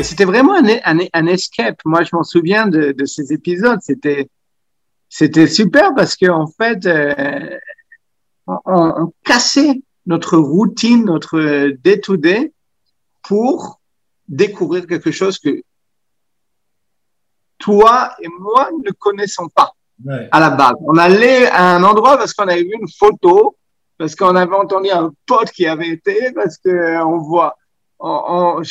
Et 0.00 0.02
c'était 0.02 0.24
vraiment 0.24 0.54
un, 0.54 0.66
un, 0.66 0.98
un 1.12 1.26
escape. 1.26 1.78
Moi, 1.84 2.04
je 2.04 2.16
m'en 2.16 2.22
souviens 2.22 2.66
de, 2.66 2.92
de 2.92 3.04
ces 3.04 3.34
épisodes. 3.34 3.78
C'était, 3.82 4.30
c'était 5.10 5.46
super 5.46 5.94
parce 5.94 6.16
que 6.16 6.30
en 6.30 6.46
fait, 6.46 6.86
euh, 6.86 7.58
on, 8.46 8.58
on 8.64 9.12
cassait 9.26 9.82
notre 10.06 10.38
routine, 10.38 11.04
notre 11.04 11.68
day 11.84 12.00
to 12.00 12.16
day 12.16 12.50
pour 13.22 13.78
découvrir 14.26 14.86
quelque 14.86 15.10
chose 15.10 15.38
que 15.38 15.62
toi 17.58 18.14
et 18.22 18.28
moi 18.38 18.70
ne 18.82 18.90
connaissons 18.92 19.48
pas 19.48 19.72
Ouais. 20.02 20.30
à 20.32 20.40
la 20.40 20.48
base. 20.48 20.76
On 20.80 20.96
allait 20.96 21.46
à 21.50 21.74
un 21.76 21.82
endroit 21.84 22.16
parce 22.16 22.32
qu'on 22.32 22.48
avait 22.48 22.62
vu 22.62 22.72
une 22.72 22.88
photo, 22.88 23.58
parce 23.98 24.16
qu'on 24.16 24.34
avait 24.34 24.56
entendu 24.56 24.88
un 24.88 25.12
pote 25.26 25.50
qui 25.50 25.66
avait 25.66 25.90
été, 25.90 26.32
parce 26.32 26.56
que 26.56 26.70
euh, 26.70 27.04
on 27.04 27.18
voit, 27.18 27.54
on, 27.98 28.62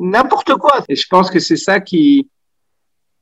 n'importe 0.00 0.54
quoi. 0.54 0.84
Et 0.88 0.96
je 0.96 1.06
pense 1.08 1.30
que 1.30 1.38
c'est 1.38 1.56
ça 1.56 1.80
qui 1.80 2.28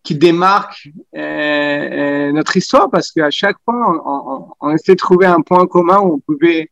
qui 0.07 0.15
démarque 0.15 0.89
euh, 1.17 1.21
euh, 1.21 2.33
notre 2.33 2.57
histoire, 2.57 2.89
parce 2.89 3.11
qu'à 3.11 3.31
chaque 3.31 3.57
fois, 3.65 3.75
on, 3.75 4.01
on, 4.07 4.69
on 4.69 4.71
essaie 4.73 4.93
de 4.93 4.99
trouver 4.99 5.27
un 5.27 5.41
point 5.41 5.67
commun 5.67 5.99
où 5.99 6.15
on 6.15 6.21
pouvait 6.21 6.71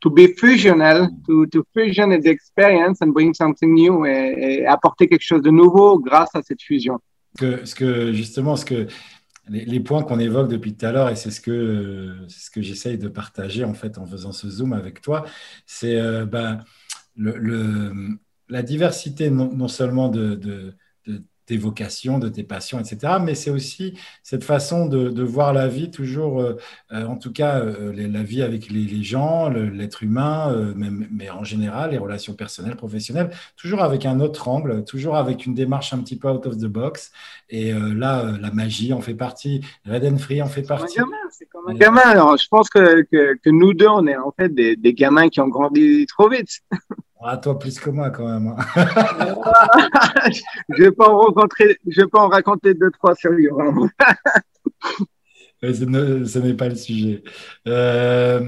to 0.00 0.10
be 0.10 0.28
fusional, 0.38 1.08
to, 1.26 1.46
to 1.46 1.64
fusion 1.76 2.10
the 2.10 2.28
experience 2.28 2.98
and 3.02 3.08
bring 3.08 3.34
something 3.34 3.74
new 3.74 4.06
et, 4.06 4.64
apporter 4.64 5.08
quelque 5.08 5.24
chose 5.24 5.42
de 5.42 5.50
nouveau 5.50 5.98
grâce 5.98 6.30
à 6.34 6.42
cette 6.42 6.62
fusion. 6.62 7.00
que, 7.36 7.64
ce 7.64 7.74
que 7.74 8.12
justement, 8.12 8.54
ce 8.54 8.64
que 8.64 8.86
les, 9.48 9.80
points 9.80 10.04
qu'on 10.04 10.20
évoque 10.20 10.48
depuis 10.48 10.74
tout 10.74 10.86
à 10.86 10.92
l'heure, 10.92 11.08
et 11.08 11.16
c'est 11.16 11.32
ce 11.32 11.40
que 11.40 12.14
ce 12.28 12.48
que 12.50 12.62
j'essaye 12.62 12.96
de 12.96 13.08
partager 13.08 13.64
en 13.64 13.74
fait 13.74 13.98
en 13.98 14.06
faisant 14.06 14.32
ce 14.32 14.48
zoom 14.48 14.72
avec 14.72 15.00
toi, 15.00 15.24
c'est 15.66 16.00
ben, 16.26 16.62
le, 17.16 17.36
le- 17.38 18.18
la 18.48 18.62
diversité 18.62 19.30
non, 19.30 19.50
non 19.54 19.68
seulement 19.68 20.08
de, 20.08 20.34
de, 20.34 20.74
de 21.06 21.22
tes 21.46 21.56
vocations, 21.58 22.18
de 22.18 22.28
tes 22.28 22.42
passions, 22.42 22.78
etc., 22.80 23.14
mais 23.22 23.34
c'est 23.34 23.50
aussi 23.50 23.98
cette 24.22 24.44
façon 24.44 24.86
de, 24.86 25.10
de 25.10 25.22
voir 25.22 25.52
la 25.52 25.68
vie 25.68 25.90
toujours, 25.90 26.40
euh, 26.40 26.56
euh, 26.92 27.06
en 27.06 27.16
tout 27.16 27.32
cas 27.32 27.60
euh, 27.60 27.92
la 27.94 28.22
vie 28.22 28.42
avec 28.42 28.70
les, 28.70 28.84
les 28.84 29.02
gens, 29.02 29.48
le- 29.50 29.68
l'être 29.68 30.02
humain, 30.02 30.52
euh, 30.52 30.72
mais 30.76 31.28
en 31.30 31.44
général 31.44 31.90
les 31.92 31.98
relations 31.98 32.34
personnelles, 32.34 32.76
professionnelles, 32.76 33.30
toujours 33.56 33.82
avec 33.82 34.06
un 34.06 34.20
autre 34.20 34.48
angle, 34.48 34.84
toujours 34.84 35.16
avec 35.16 35.44
une 35.46 35.54
démarche 35.54 35.92
un 35.92 35.98
petit 35.98 36.16
peu 36.18 36.28
out 36.28 36.46
of 36.46 36.56
the 36.58 36.66
box. 36.66 37.12
Et 37.50 37.72
là, 37.72 38.32
la 38.40 38.50
magie 38.50 38.92
en 38.92 39.00
fait 39.00 39.14
partie, 39.14 39.60
Red 39.86 40.04
and 40.04 40.18
Free 40.18 40.40
en 40.42 40.46
fait 40.48 40.62
partie. 40.62 40.96
gamin, 40.96 41.16
c'est 41.30 41.46
comme 41.46 41.68
un 41.68 41.74
gamin. 41.74 42.00
Alors, 42.00 42.36
je 42.36 42.48
pense 42.48 42.68
que, 42.70 43.02
que, 43.02 43.34
que 43.36 43.50
nous 43.50 43.74
deux, 43.74 43.86
on 43.88 44.06
est 44.06 44.16
en 44.16 44.32
fait 44.32 44.48
des, 44.54 44.76
des 44.76 44.94
gamins 44.94 45.28
qui 45.28 45.40
ont 45.40 45.48
grandi 45.48 46.06
trop 46.06 46.28
vite. 46.28 46.60
Ah, 47.26 47.38
toi 47.38 47.58
plus 47.58 47.80
que 47.80 47.88
moi 47.88 48.10
quand 48.10 48.28
même. 48.28 48.48
hein. 48.48 48.56
je 50.30 50.42
je 50.68 50.82
vais 50.82 50.92
pas 50.92 51.08
en 52.20 52.28
raconter 52.28 52.74
deux, 52.74 52.90
trois 52.90 53.14
sur 53.14 53.32
Yoram. 53.32 53.88
Mais 55.64 55.74
ce 55.74 55.84
ne- 55.84 56.24
ce 56.24 56.38
n'est 56.38 56.54
pas 56.54 56.68
le 56.68 56.74
sujet. 56.74 57.22
Euh, 57.66 58.40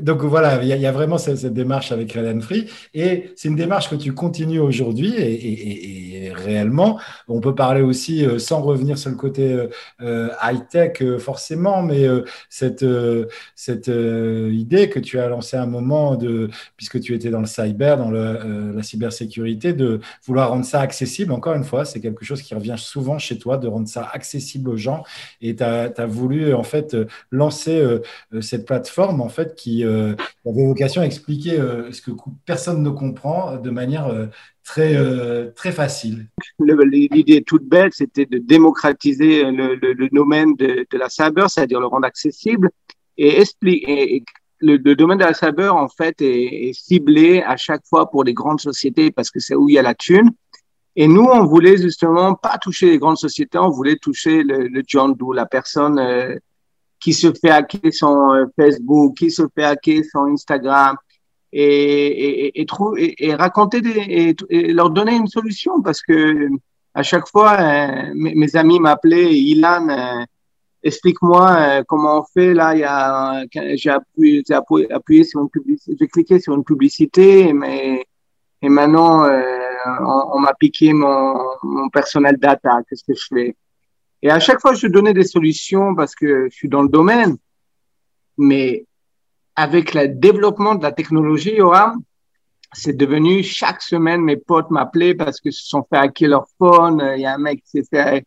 donc 0.00 0.22
voilà, 0.22 0.62
il 0.62 0.68
y, 0.68 0.86
a- 0.86 0.92
vraiment 0.92 1.18
cette, 1.18 1.46
démarche 1.46 1.92
avec 1.92 2.12
Red 2.12 2.26
and 2.36 2.40
Free. 2.40 2.66
Et 2.94 3.30
c'est 3.36 3.48
une 3.48 3.56
démarche 3.56 3.88
que 3.90 3.94
tu 3.96 4.12
continues 4.12 4.58
aujourd'hui. 4.60 5.14
Et, 5.16 6.32
réellement, 6.34 6.98
on 7.28 7.40
peut 7.40 7.54
parler 7.54 7.82
aussi, 7.82 8.24
euh, 8.26 8.38
sans 8.38 8.60
revenir 8.60 8.98
sur 8.98 9.10
le 9.10 9.16
côté 9.16 9.52
euh, 9.52 9.68
euh, 10.02 10.28
high-tech 10.42 11.00
euh, 11.02 11.18
forcément, 11.18 11.82
mais 11.82 12.04
euh, 12.06 12.24
cette, 12.50 12.82
euh, 12.82 13.26
cette 13.54 13.88
euh, 13.88 14.50
idée 14.52 14.88
que 14.88 14.98
tu 14.98 15.18
as 15.20 15.28
lancée 15.28 15.56
à 15.56 15.62
un 15.62 15.66
moment, 15.66 16.16
de, 16.16 16.50
puisque 16.76 17.00
tu 17.00 17.14
étais 17.14 17.30
dans 17.30 17.40
le 17.40 17.46
cyber, 17.46 17.96
dans 17.96 18.12
euh, 18.12 18.72
la 18.74 18.82
cybersécurité, 18.82 19.72
de 19.72 20.00
vouloir 20.26 20.50
rendre 20.50 20.64
ça 20.64 20.80
accessible. 20.80 21.32
Encore 21.32 21.54
une 21.54 21.64
fois, 21.64 21.84
c'est 21.84 22.00
quelque 22.00 22.24
chose 22.24 22.42
qui 22.42 22.54
revient 22.54 22.74
souvent 22.76 23.18
chez 23.18 23.38
toi, 23.38 23.56
de 23.56 23.68
rendre 23.68 23.88
ça 23.88 24.08
accessible 24.12 24.68
aux 24.70 24.76
gens 24.76 25.04
et 25.40 25.54
tu 25.56 25.62
as, 25.62 26.06
voulu 26.06 26.54
en 26.56 26.62
fait 26.62 26.94
euh, 26.94 27.06
lancer 27.30 27.78
euh, 27.78 28.00
euh, 28.34 28.40
cette 28.40 28.66
plateforme 28.66 29.20
en 29.20 29.28
fait 29.28 29.54
qui 29.54 29.84
avait 29.84 30.16
vocation 30.44 31.02
à 31.02 31.06
expliquer 31.06 31.56
ce 31.90 32.00
que 32.00 32.10
personne 32.44 32.82
ne 32.82 32.90
comprend 32.90 33.56
de 33.56 33.70
manière 33.70 34.08
très 34.64 34.94
très 35.54 35.72
facile. 35.72 36.28
Le- 36.58 36.84
L'idée 36.84 37.42
toute 37.42 37.64
bête, 37.64 37.92
c'était 37.94 38.26
de 38.26 38.38
démocratiser 38.38 39.44
le, 39.44 40.08
domaine 40.10 40.54
de, 40.56 40.86
la 40.92 41.08
cyber, 41.08 41.48
c'est-à-dire 41.50 41.80
le 41.80 41.86
rendre 41.86 42.06
accessible 42.06 42.70
et 43.16 43.40
expliquer. 43.40 44.22
Le, 44.58 44.76
le 44.76 44.96
domaine 44.96 45.18
de 45.18 45.24
la 45.24 45.34
cyber, 45.34 45.76
en 45.76 45.88
fait, 45.88 46.22
est, 46.22 46.68
est 46.68 46.72
ciblé 46.72 47.42
à 47.42 47.58
chaque 47.58 47.82
fois 47.86 48.10
pour 48.10 48.24
les 48.24 48.32
grandes 48.32 48.60
sociétés 48.60 49.10
parce 49.10 49.30
que 49.30 49.38
c'est 49.38 49.54
où 49.54 49.68
il 49.68 49.74
y 49.74 49.78
a 49.78 49.82
la 49.82 49.94
thune. 49.94 50.30
Et 50.96 51.06
nous, 51.08 51.24
on 51.24 51.44
voulait 51.44 51.76
justement 51.76 52.34
pas 52.34 52.58
toucher 52.58 52.90
les 52.90 52.98
grandes 52.98 53.18
sociétés, 53.18 53.58
on 53.58 53.70
voulait 53.70 53.96
toucher 53.96 54.42
le, 54.42 54.68
le 54.68 54.82
John 54.86 55.14
Doe, 55.14 55.34
la 55.34 55.46
personne 55.46 55.98
euh, 55.98 56.34
qui 56.98 57.12
se 57.12 57.32
fait 57.32 57.50
hacker 57.50 57.92
son 57.92 58.32
euh, 58.32 58.46
Facebook, 58.56 59.16
qui 59.18 59.30
se 59.30 59.42
fait 59.54 59.64
hacker 59.64 60.02
son 60.10 60.24
Instagram, 60.24 60.96
et, 61.52 61.62
et, 61.62 62.60
et, 62.60 62.66
et, 62.96 63.26
et 63.26 63.34
raconter 63.34 63.80
des, 63.80 64.34
et, 64.50 64.72
leur 64.72 64.90
donner 64.90 65.16
une 65.16 65.28
solution 65.28 65.80
parce 65.82 66.02
que 66.02 66.48
à 66.96 67.02
chaque 67.02 67.28
fois, 67.28 67.58
euh, 67.60 68.12
mes, 68.14 68.56
amis 68.56 68.80
m'appelaient, 68.80 69.34
Ilan, 69.34 69.86
euh, 69.90 70.24
explique-moi 70.82 71.50
euh, 71.50 71.82
comment 71.86 72.20
on 72.20 72.24
fait. 72.24 72.54
Là, 72.54 72.74
il 72.74 72.80
y 72.80 72.84
a, 72.84 73.44
j'ai 73.74 73.90
appuyé, 73.90 74.42
appuyé, 74.50 74.90
appuyé 74.90 75.24
sur 75.24 75.42
une 75.42 75.50
publicité, 75.50 75.94
j'ai 76.00 76.08
cliqué 76.08 76.40
sur 76.40 76.54
une 76.54 76.64
publicité, 76.64 77.52
mais 77.52 78.02
et 78.62 78.68
maintenant 78.70 79.24
on, 80.00 80.36
on 80.36 80.38
m'a 80.40 80.54
piqué 80.54 80.92
mon, 80.92 81.88
personnel 81.92 82.36
data. 82.38 82.78
Qu'est-ce 82.88 83.04
que 83.04 83.14
je 83.14 83.26
fais? 83.28 83.56
Et 84.22 84.30
à 84.30 84.40
chaque 84.40 84.60
fois, 84.60 84.74
je 84.74 84.86
donnais 84.86 85.14
des 85.14 85.24
solutions 85.24 85.94
parce 85.94 86.14
que 86.14 86.48
je 86.50 86.54
suis 86.54 86.68
dans 86.68 86.82
le 86.82 86.88
domaine, 86.88 87.36
mais 88.38 88.86
avec 89.54 89.94
le 89.94 90.08
développement 90.08 90.74
de 90.74 90.82
la 90.82 90.92
technologie, 90.92 91.54
Yoram, 91.54 92.00
c'est 92.72 92.96
devenu 92.96 93.42
chaque 93.42 93.80
semaine, 93.80 94.20
mes 94.22 94.36
potes 94.36 94.70
m'appelaient 94.70 95.14
parce 95.14 95.40
que 95.40 95.50
se 95.50 95.66
sont 95.66 95.84
fait 95.88 95.96
hacker 95.96 96.28
leur 96.28 96.46
phone. 96.58 97.02
Il 97.16 97.22
y 97.22 97.26
a 97.26 97.34
un 97.34 97.38
mec 97.38 97.62
qui 97.62 97.70
s'est 97.70 97.84
fait 97.88 98.16
euh, 98.16 98.20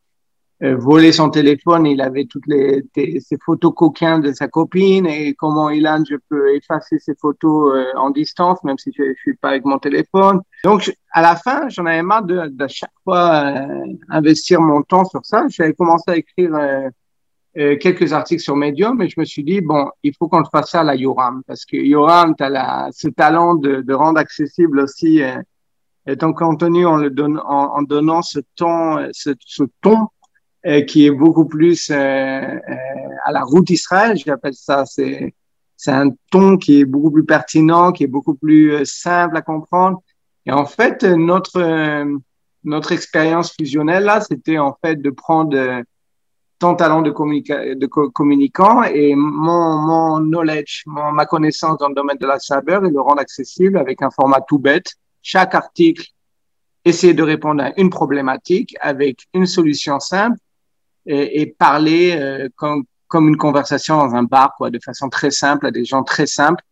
volé 0.61 1.13
son 1.13 1.29
téléphone, 1.29 1.85
il 1.85 2.01
avait 2.01 2.25
toutes 2.25 2.45
les 2.47 2.83
ses 2.93 3.37
photos 3.43 3.73
coquins 3.73 4.19
de 4.19 4.33
sa 4.33 4.49
copine 4.49 5.07
et 5.07 5.33
comment 5.33 5.69
Ilan 5.69 6.03
je 6.09 6.17
peux 6.29 6.53
effacer 6.53 6.99
ces 6.99 7.15
photos 7.15 7.75
euh, 7.75 7.85
en 7.95 8.09
distance 8.09 8.61
même 8.65 8.77
si 8.77 8.91
je, 8.97 9.03
je 9.15 9.21
suis 9.21 9.35
pas 9.35 9.49
avec 9.49 9.63
mon 9.63 9.79
téléphone. 9.79 10.41
Donc 10.65 10.93
à 11.13 11.21
la 11.21 11.37
fin, 11.37 11.69
j'en 11.69 11.85
avais 11.85 12.03
marre 12.03 12.23
de, 12.23 12.47
de 12.47 12.67
chaque 12.67 12.91
fois 13.05 13.45
euh, 13.45 13.85
investir 14.09 14.59
mon 14.59 14.81
temps 14.81 15.05
sur 15.05 15.25
ça. 15.25 15.45
J'avais 15.49 15.73
commencé 15.73 16.03
à 16.07 16.17
écrire 16.17 16.51
quelques 17.55 18.13
articles 18.13 18.41
sur 18.41 18.55
Medium 18.55 19.01
et 19.01 19.09
je 19.09 19.19
me 19.19 19.25
suis 19.25 19.43
dit 19.43 19.61
bon, 19.61 19.89
il 20.03 20.13
faut 20.17 20.27
qu'on 20.27 20.39
le 20.39 20.45
fasse 20.51 20.71
ça 20.71 20.81
à 20.81 20.83
la 20.83 20.95
Yoram 20.95 21.41
parce 21.47 21.65
que 21.65 21.77
Yoram 21.77 22.35
tu 22.35 22.43
as 22.43 22.89
ce 22.91 23.07
talent 23.07 23.55
de, 23.55 23.81
de 23.81 23.93
rendre 23.93 24.19
accessible 24.19 24.81
aussi 24.81 25.21
ton 26.19 26.33
contenu 26.33 26.85
en 26.85 26.97
le 26.97 27.09
donne, 27.09 27.39
en, 27.39 27.77
en 27.77 27.81
donnant 27.81 28.21
ce 28.21 28.39
ton 28.55 29.07
ce, 29.13 29.31
ce 29.39 29.63
ton 29.81 29.97
euh, 30.03 30.05
qui 30.87 31.05
est 31.05 31.11
beaucoup 31.11 31.45
plus 31.45 31.89
euh, 31.89 31.95
euh, 31.95 32.59
à 33.25 33.31
la 33.31 33.43
route 33.43 33.69
Israël, 33.69 34.17
j'appelle 34.17 34.53
ça. 34.53 34.85
C'est 34.85 35.33
c'est 35.77 35.91
un 35.91 36.11
ton 36.29 36.57
qui 36.57 36.81
est 36.81 36.85
beaucoup 36.85 37.09
plus 37.09 37.25
pertinent, 37.25 37.93
qui 37.93 38.03
est 38.03 38.07
beaucoup 38.07 38.35
plus 38.35 38.85
simple 38.85 39.37
à 39.37 39.41
comprendre. 39.41 40.01
Et 40.45 40.51
en 40.51 40.65
fait, 40.65 41.03
notre 41.03 42.05
notre 42.65 42.91
expérience 42.91 43.53
fusionnelle 43.57 44.03
là, 44.03 44.19
c'était 44.19 44.57
en 44.57 44.77
fait 44.83 45.01
de 45.01 45.09
prendre 45.09 45.83
ton 46.59 46.75
talent 46.75 47.01
de, 47.01 47.11
communica 47.11 47.73
de 47.73 47.85
communicant 47.85 48.83
et 48.83 49.15
mon, 49.15 49.77
mon 49.77 50.19
knowledge, 50.19 50.83
mon, 50.85 51.13
ma 51.13 51.25
connaissance 51.25 51.77
dans 51.77 51.87
le 51.87 51.95
domaine 51.95 52.17
de 52.17 52.27
la 52.27 52.37
cyber 52.39 52.83
et 52.83 52.89
le 52.89 52.99
rendre 52.99 53.21
accessible 53.21 53.77
avec 53.77 54.01
un 54.01 54.09
format 54.11 54.41
tout 54.41 54.59
bête. 54.59 54.91
Chaque 55.21 55.55
article 55.55 56.05
essayer 56.83 57.13
de 57.13 57.23
répondre 57.23 57.63
à 57.63 57.71
une 57.79 57.89
problématique 57.89 58.75
avec 58.81 59.27
une 59.33 59.45
solution 59.45 60.01
simple 60.01 60.37
et, 61.05 61.55
parler 61.57 62.15
euh, 62.19 62.49
comme, 62.55 62.83
comme 63.07 63.27
une 63.27 63.37
conversation 63.37 63.97
dans 63.97 64.15
un 64.15 64.23
bar, 64.23 64.55
quoi, 64.57 64.69
de 64.69 64.79
façon 64.83 65.09
très 65.09 65.31
simple, 65.31 65.67
à 65.67 65.71
des 65.71 65.85
gens 65.85 66.03
très 66.03 66.27
simples. 66.27 66.63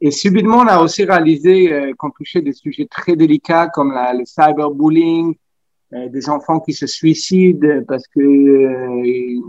Et 0.00 0.10
subitement, 0.10 0.58
on 0.58 0.66
a 0.66 0.78
aussi 0.80 1.04
réalisé 1.04 1.72
euh, 1.72 1.92
qu'on 1.96 2.10
touchait 2.10 2.42
des 2.42 2.52
sujets 2.52 2.86
très 2.86 3.16
délicats 3.16 3.68
comme 3.68 3.92
le 3.92 4.24
cyberbullying, 4.24 5.34
euh, 5.92 6.08
des 6.08 6.28
enfants 6.28 6.60
qui 6.60 6.72
se 6.72 6.86
suicident 6.86 7.82
parce 7.86 8.06
que 8.08 8.20
ils 8.20 9.40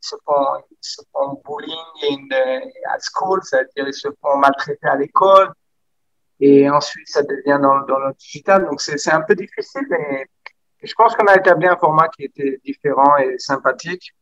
se 0.00 0.16
font, 0.26 0.34
se 0.80 1.00
font 1.12 1.40
bullying 1.46 2.28
in 2.32 2.36
at 2.92 2.98
school, 3.00 3.40
c'est-à-dire 3.42 3.88
ils 3.88 3.94
se 3.94 4.08
font 4.20 4.36
maltraiter 4.36 4.86
à 4.86 4.96
l'école. 4.96 5.50
Et 6.40 6.68
ensuite, 6.68 7.08
ça 7.08 7.22
devient 7.22 7.58
dans, 7.62 7.86
dans 7.86 7.98
le 8.00 8.12
digital. 8.18 8.66
Donc, 8.66 8.80
c'est 8.80 9.12
un 9.12 9.22
peu 9.22 9.34
difficile, 9.34 9.86
mais 9.88 10.26
je 10.84 10.94
pense 10.94 11.14
qu'on 11.14 11.26
a 11.26 11.36
établi 11.36 11.66
un 11.66 11.76
format 11.76 12.08
qui 12.08 12.24
était 12.24 12.60
différent 12.64 13.16
et 13.16 13.38
sympathique. 13.38 14.12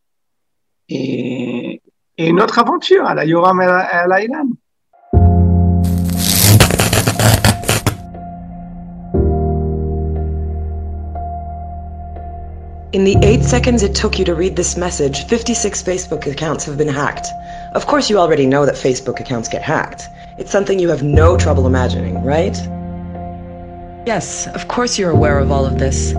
Et, 0.88 1.80
et 2.18 2.28
une 2.28 2.40
autre 2.40 2.58
aventure 2.58 3.06
à 3.06 3.14
la 3.14 3.24
Yoram 3.24 3.60
et 3.60 3.64
à 3.64 4.06
la 4.06 4.18
In 12.94 13.04
the 13.04 13.16
eight 13.22 13.42
seconds 13.42 13.82
it 13.82 13.94
took 13.94 14.18
you 14.18 14.24
to 14.26 14.34
read 14.34 14.54
this 14.54 14.76
message, 14.76 15.26
56 15.26 15.82
Facebook 15.82 16.26
accounts 16.30 16.66
have 16.66 16.76
been 16.76 16.88
hacked. 16.88 17.26
Of 17.74 17.86
course, 17.86 18.10
you 18.10 18.18
already 18.18 18.44
know 18.44 18.66
that 18.66 18.74
Facebook 18.74 19.18
accounts 19.18 19.48
get 19.48 19.62
hacked. 19.62 20.08
It's 20.36 20.50
something 20.50 20.78
you 20.78 20.90
have 20.90 21.02
no 21.02 21.38
trouble 21.38 21.66
imagining, 21.66 22.22
right? 22.22 22.54
Yes, 24.06 24.46
of 24.48 24.68
course 24.68 24.98
you're 24.98 25.10
aware 25.10 25.38
of 25.38 25.50
all 25.50 25.64
of 25.64 25.78
this. 25.78 26.12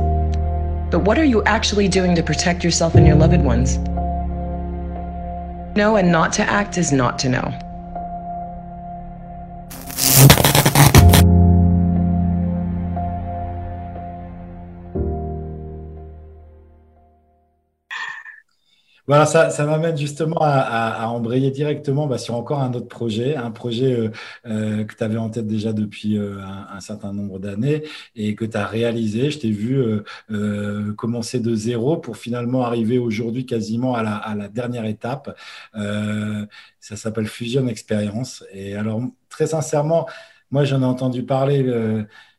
But 0.94 1.06
what 1.06 1.18
are 1.18 1.24
you 1.24 1.42
actually 1.46 1.88
doing 1.88 2.14
to 2.14 2.22
protect 2.22 2.64
yourself 2.64 2.94
and 2.94 3.08
your 3.08 3.16
loved 3.16 3.44
ones? 3.44 3.80
Know 5.76 5.96
and 5.96 6.12
not 6.12 6.32
to 6.34 6.44
act 6.44 6.78
is 6.78 6.92
not 6.92 7.18
to 7.18 7.30
know. 7.30 7.52
Voilà, 19.06 19.26
ça, 19.26 19.66
m'amène 19.66 19.98
justement 19.98 20.38
à, 20.40 21.08
embrayer 21.08 21.52
directement 21.52 22.08
bah, 22.08 22.18
sur 22.18 22.36
encore 22.36 22.62
un 22.62 22.74
autre 22.74 22.88
projet, 22.88 23.36
un 23.36 23.52
projet 23.52 23.92
euh, 23.92 24.12
euh, 24.46 24.86
que 24.86 24.96
tu 24.96 25.04
avais 25.04 25.18
en 25.18 25.30
tête 25.30 25.46
déjà 25.46 25.74
depuis 25.74 26.18
euh, 26.18 26.40
un, 26.42 26.80
certain 26.80 27.12
nombre 27.12 27.38
d'années 27.38 27.84
et 28.16 28.34
que 28.36 28.46
tu 28.46 28.56
as 28.56 28.66
réalisé. 28.66 29.30
Je 29.30 29.40
t'ai 29.40 29.52
vu 29.52 29.84
commencer 30.96 31.40
de 31.42 31.54
zéro 31.54 31.98
pour 31.98 32.16
finalement 32.18 32.64
arriver 32.64 32.98
aujourd'hui 32.98 33.46
quasiment 33.46 33.96
à 33.96 34.04
la, 34.04 34.16
à 34.16 34.36
la, 34.36 34.48
dernière 34.48 34.86
étape. 34.86 35.38
Ça 35.74 36.96
s'appelle 36.96 37.28
Fusion 37.28 37.68
Experience. 37.68 38.46
Et 38.54 38.76
alors, 38.76 39.02
très 39.30 39.48
sincèrement, 39.48 40.08
moi, 40.52 40.64
j'en 40.64 40.82
ai 40.82 40.86
entendu 40.86 41.24
parler 41.24 41.64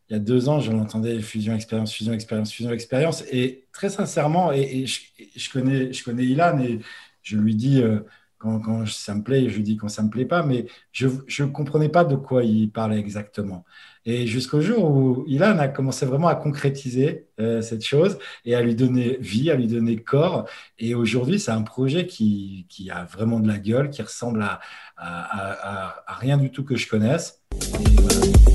il 0.08 0.12
y 0.12 0.16
a 0.16 0.18
deux 0.18 0.48
ans, 0.48 0.60
je 0.60 0.70
l'entendais 0.70 1.20
fusion 1.20 1.54
expérience, 1.54 1.92
fusion 1.92 2.12
expérience, 2.12 2.52
fusion 2.52 2.70
expérience. 2.72 3.24
Et 3.32 3.66
très 3.72 3.88
sincèrement, 3.88 4.52
et, 4.52 4.86
je, 4.86 5.50
connais, 5.50 5.92
je 5.92 6.04
connais 6.04 6.24
Ilan 6.24 6.58
et 6.58 6.80
je 7.22 7.36
lui 7.36 7.54
dis 7.54 7.82
euh, 7.82 8.00
quand, 8.38 8.86
ça 8.86 9.14
me 9.14 9.22
plaît, 9.22 9.48
je 9.48 9.56
lui 9.56 9.62
dis 9.62 9.76
quand 9.76 9.88
ça 9.88 10.02
me 10.02 10.10
plaît 10.10 10.26
pas, 10.26 10.42
mais 10.42 10.66
je 10.92 11.06
ne 11.08 11.46
comprenais 11.46 11.88
pas 11.88 12.04
de 12.04 12.16
quoi 12.16 12.44
il 12.44 12.70
parlait 12.70 12.98
exactement. 12.98 13.64
Et 14.04 14.26
jusqu'au 14.26 14.60
jour 14.60 14.84
où 14.84 15.24
Ilan 15.26 15.58
a 15.58 15.68
commencé 15.68 16.04
vraiment 16.04 16.28
à 16.28 16.34
concrétiser 16.34 17.26
euh, 17.40 17.62
cette 17.62 17.82
chose 17.82 18.18
et 18.44 18.54
à 18.54 18.60
lui 18.60 18.74
donner 18.74 19.16
vie, 19.18 19.50
à 19.50 19.54
lui 19.54 19.66
donner 19.66 19.96
corps. 19.96 20.46
Et 20.78 20.94
aujourd'hui, 20.94 21.40
c'est 21.40 21.52
un 21.52 21.62
projet 21.62 22.06
qui, 22.06 22.66
qui, 22.68 22.90
a 22.90 23.04
vraiment 23.04 23.40
de 23.40 23.48
la 23.48 23.58
gueule, 23.58 23.88
qui 23.88 24.02
ressemble 24.02 24.42
à, 24.42 24.60
à, 24.98 25.86
à, 25.86 26.04
à 26.06 26.14
rien 26.16 26.36
du 26.36 26.50
tout 26.50 26.64
que 26.64 26.76
je 26.76 26.86
connaisse. 26.86 27.42
Et 27.54 27.96
voilà. 27.98 28.53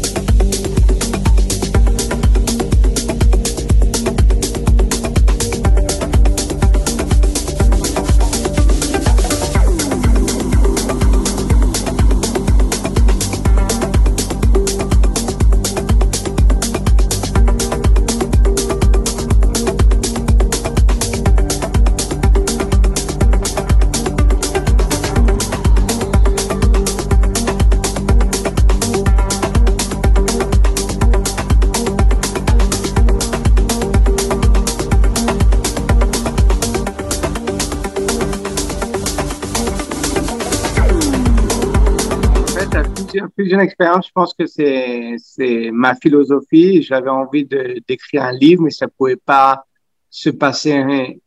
Une 43.13 43.59
expérience, 43.59 44.07
je 44.07 44.11
pense 44.11 44.33
que 44.33 44.45
c'est 44.45 45.15
c'est 45.17 45.71
ma 45.71 45.95
philosophie. 45.95 46.81
J'avais 46.81 47.09
envie 47.09 47.45
de 47.45 47.81
d'écrire 47.87 48.23
un 48.23 48.31
livre, 48.31 48.63
mais 48.63 48.71
ça 48.71 48.87
pouvait 48.87 49.15
pas 49.15 49.65
se 50.09 50.29
passer 50.29 51.21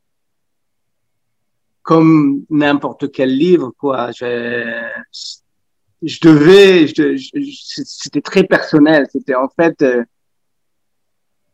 comme 1.83 2.45
n'importe 2.49 3.11
quel 3.11 3.37
livre, 3.37 3.73
quoi. 3.77 4.11
Je, 4.13 4.89
je 6.03 6.19
devais, 6.21 6.87
je, 6.87 7.17
c'était 7.85 8.21
très 8.21 8.45
personnel. 8.45 9.07
C'était 9.11 9.35
en 9.35 9.49
fait 9.49 9.83
euh, 9.83 10.05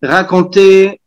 raconter 0.02 1.00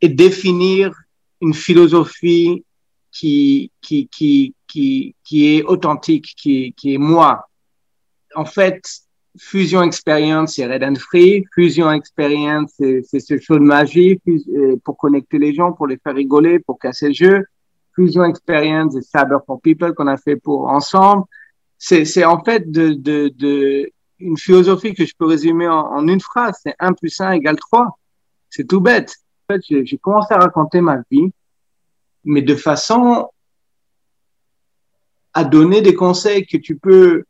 et 0.00 0.08
définir 0.08 0.94
une 1.40 1.54
philosophie 1.54 2.64
qui 3.12 3.70
qui 3.80 4.08
qui 4.08 4.54
qui 4.66 5.14
qui 5.24 5.56
est 5.56 5.62
authentique, 5.62 6.34
qui 6.36 6.72
qui 6.76 6.94
est 6.94 6.98
moi 6.98 7.48
en 8.36 8.44
fait, 8.44 8.82
Fusion 9.38 9.82
Experience, 9.82 10.54
c'est 10.54 10.66
Red 10.66 10.84
and 10.84 10.96
Free. 10.96 11.44
Fusion 11.54 11.90
Experience, 11.90 12.72
c'est 12.76 13.20
ce 13.20 13.38
show 13.38 13.58
de 13.58 13.64
magie 13.64 14.20
euh, 14.28 14.76
pour 14.84 14.96
connecter 14.96 15.38
les 15.38 15.54
gens, 15.54 15.72
pour 15.72 15.86
les 15.86 15.98
faire 15.98 16.14
rigoler, 16.14 16.58
pour 16.58 16.78
casser 16.78 17.08
le 17.08 17.14
jeu. 17.14 17.44
Fusion 17.94 18.24
Experience, 18.24 18.92
c'est 18.94 19.02
Cyber 19.02 19.40
for 19.46 19.60
People 19.60 19.94
qu'on 19.94 20.06
a 20.06 20.16
fait 20.16 20.36
pour 20.36 20.68
ensemble. 20.68 21.24
C'est 21.78 22.24
en 22.24 22.42
fait 22.42 22.64
une 24.18 24.38
philosophie 24.38 24.94
que 24.94 25.04
je 25.04 25.12
peux 25.18 25.26
résumer 25.26 25.68
en, 25.68 25.92
en 25.92 26.06
une 26.08 26.20
phrase. 26.20 26.58
C'est 26.62 26.74
1 26.78 26.92
plus 26.92 27.20
1 27.20 27.32
égale 27.32 27.56
3. 27.56 27.98
C'est 28.50 28.66
tout 28.66 28.80
bête. 28.80 29.16
En 29.48 29.54
fait, 29.54 29.62
j'ai 29.68 29.98
commencé 29.98 30.32
à 30.32 30.38
raconter 30.38 30.80
ma 30.80 30.98
vie, 31.10 31.32
mais 32.24 32.42
de 32.42 32.54
façon 32.54 33.28
à 35.34 35.44
donner 35.44 35.82
des 35.82 35.94
conseils 35.94 36.46
que 36.46 36.56
tu 36.56 36.76
peux 36.76 37.24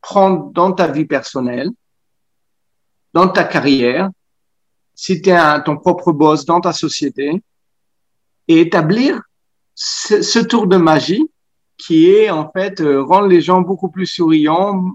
prendre 0.00 0.50
dans 0.52 0.72
ta 0.72 0.86
vie 0.86 1.04
personnelle, 1.04 1.70
dans 3.12 3.28
ta 3.28 3.44
carrière, 3.44 4.10
si 4.94 5.20
tu 5.20 5.30
es 5.30 5.62
ton 5.64 5.76
propre 5.76 6.12
boss 6.12 6.44
dans 6.44 6.60
ta 6.60 6.72
société, 6.72 7.42
et 8.48 8.60
établir 8.60 9.20
ce, 9.74 10.40
tour 10.40 10.66
de 10.66 10.76
magie 10.76 11.30
qui 11.78 12.10
est 12.10 12.30
en 12.30 12.50
fait 12.50 12.80
euh, 12.80 13.02
rendre 13.02 13.28
les 13.28 13.40
gens 13.40 13.62
beaucoup 13.62 13.90
plus 13.90 14.06
souriants, 14.06 14.90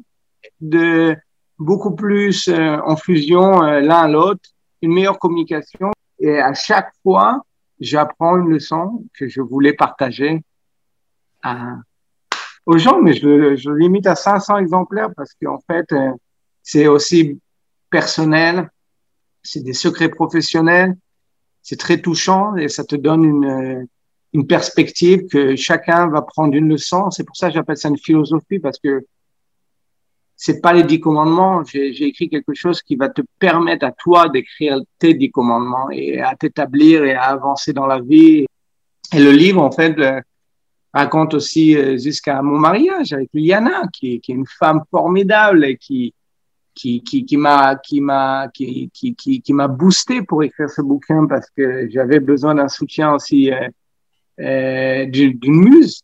de 0.62 1.16
beaucoup 1.58 1.96
plus 1.96 2.48
euh, 2.50 2.78
en 2.86 2.96
fusion 2.96 3.64
euh, 3.64 3.80
l'un 3.80 4.02
à 4.02 4.08
l'autre, 4.08 4.50
une 4.82 4.94
meilleure 4.94 5.18
communication. 5.18 5.92
Et 6.20 6.38
à 6.38 6.54
chaque 6.54 6.92
fois, 7.02 7.42
j'apprends 7.80 8.38
une 8.38 8.50
leçon 8.50 9.04
que 9.18 9.28
je 9.28 9.42
voulais 9.42 9.74
partager 9.74 10.42
à, 11.42 11.78
aux 12.66 12.78
gens, 12.78 13.02
mais 13.02 13.14
je, 13.14 13.56
je 13.56 13.70
limite 13.70 14.08
à 14.08 14.16
500 14.16 14.58
exemplaires 14.58 15.10
parce 15.16 15.34
qu'en 15.42 15.60
fait, 15.70 15.86
c'est 16.64 16.88
aussi 16.88 17.40
personnel, 17.92 18.70
c'est 19.44 19.64
des 19.64 19.74
secrets 19.74 20.10
professionnels, 20.10 20.96
c'est 21.62 21.80
très 21.80 22.02
touchant 22.02 22.56
et 22.56 22.68
ça 22.68 22.84
te 22.84 22.96
donne 22.96 23.24
une, 23.24 23.88
une 24.34 24.48
perspective 24.48 25.28
que 25.28 25.56
chacun 25.56 26.08
va 26.08 26.22
prendre 26.22 26.56
une 26.56 26.70
leçon. 26.70 27.10
C'est 27.10 27.24
pour 27.24 27.38
ça 27.38 27.48
que 27.48 27.54
j'appelle 27.54 27.78
ça 27.78 27.90
une 27.90 27.98
philosophie 27.98 28.60
parce 28.60 28.78
que 28.80 29.06
c'est 30.36 30.60
pas 30.60 30.74
les 30.74 30.84
dix 30.84 31.00
commandements. 31.00 31.64
J'ai 31.64 32.04
écrit 32.04 32.30
quelque 32.30 32.54
chose 32.54 32.82
qui 32.82 32.98
va 32.98 33.10
te 33.10 33.22
permettre 33.40 33.86
à 33.86 33.92
toi 33.92 34.28
d'écrire 34.28 34.80
tes 35.00 35.14
dix 35.14 35.32
commandements 35.32 35.90
et 35.90 36.20
à 36.20 36.36
t'établir 36.36 37.06
et 37.06 37.14
à 37.14 37.24
avancer 37.24 37.72
dans 37.72 37.86
la 37.86 38.02
vie. 38.02 38.46
Et 39.14 39.20
le 39.20 39.32
livre, 39.32 39.62
en 39.62 39.72
fait, 39.72 39.98
euh, 40.00 40.20
raconte 40.96 41.34
aussi 41.34 41.76
euh, 41.76 41.98
jusqu'à 41.98 42.42
mon 42.42 42.58
mariage 42.58 43.12
avec 43.12 43.30
Liliana, 43.34 43.84
qui, 43.92 44.14
est 44.14 44.28
une 44.30 44.46
femme 44.46 44.82
formidable 44.90 45.66
et 45.66 45.76
qui, 45.76 46.14
qui, 46.74 47.02
qui, 47.04 47.38
m'a 47.38 47.76
qui 47.76 48.00
m'a 48.00 48.48
qui, 48.54 48.90
qui, 48.94 49.14
qui, 49.14 49.42
qui 49.42 49.54
m'a 49.54 49.68
boosté 49.68 50.22
pour 50.22 50.42
écrire 50.44 50.70
ce 50.70 50.82
bouquin 50.82 51.28
parce 51.28 51.50
que 51.50 51.90
j'avais 51.90 52.20
besoin 52.20 52.56
d'un 52.56 52.70
soutien 52.70 53.14
aussi 53.14 53.52
euh, 53.52 53.68
euh, 54.40 55.06
d'une 55.06 55.38
muse. 55.44 56.02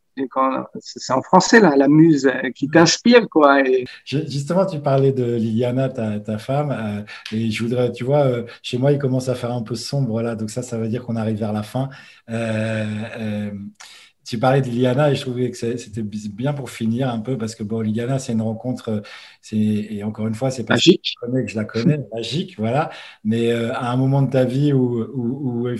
C'est 0.82 1.14
en 1.14 1.22
français 1.22 1.62
là, 1.62 1.74
la 1.78 1.88
muse 1.88 2.30
qui 2.54 2.68
t'inspire 2.68 3.30
quoi. 3.30 3.64
Justement, 4.06 4.66
tu 4.66 4.80
parlais 4.80 5.14
de 5.14 5.36
Liliana, 5.36 5.88
ta, 5.88 6.20
ta 6.20 6.38
femme, 6.38 7.06
et 7.32 7.50
je 7.50 7.64
voudrais, 7.64 7.94
tu 7.94 8.04
vois, 8.04 8.44
chez 8.62 8.78
moi 8.78 8.92
il 8.92 9.00
commence 9.00 9.30
à 9.30 9.36
faire 9.36 9.54
un 9.54 9.64
peu 9.64 9.76
sombre 9.76 10.22
là, 10.22 10.36
donc 10.36 10.50
ça, 10.52 10.62
ça 10.62 10.78
veut 10.78 10.90
dire 10.90 11.06
qu'on 11.06 11.16
arrive 11.16 11.38
vers 11.38 11.54
la 11.54 11.64
fin. 11.64 11.90
Tu 14.26 14.40
parlais 14.40 14.62
de 14.62 14.68
Liliana 14.68 15.12
et 15.12 15.16
je 15.16 15.22
trouvais 15.22 15.50
que 15.52 15.58
c'était 15.58 16.04
bien 16.04 16.54
pour 16.54 16.70
finir 16.70 17.10
un 17.10 17.20
peu 17.20 17.38
parce 17.38 17.56
que 17.56 17.64
bon, 17.64 17.82
Liliana, 17.82 18.20
c'est 18.20 18.34
une 18.34 18.42
rencontre, 18.42 19.02
c'est 19.42 19.58
et 19.58 20.04
encore 20.04 20.28
une 20.28 20.36
fois, 20.36 20.52
c'est 20.52 20.66
pas 20.66 20.76
magique. 20.76 21.02
Que 21.04 21.10
je 21.10 21.16
connais 21.20 21.46
que 21.46 21.52
je 21.52 21.56
la 21.58 21.66
connais, 21.66 22.00
magique, 22.14 22.58
voilà. 22.58 22.92
Mais 23.24 23.52
à 23.52 23.92
un 23.92 23.98
moment 23.98 24.22
de 24.22 24.30
ta 24.32 24.46
vie 24.46 24.74
où, 24.74 25.02
où, 25.02 25.68
où 25.70 25.76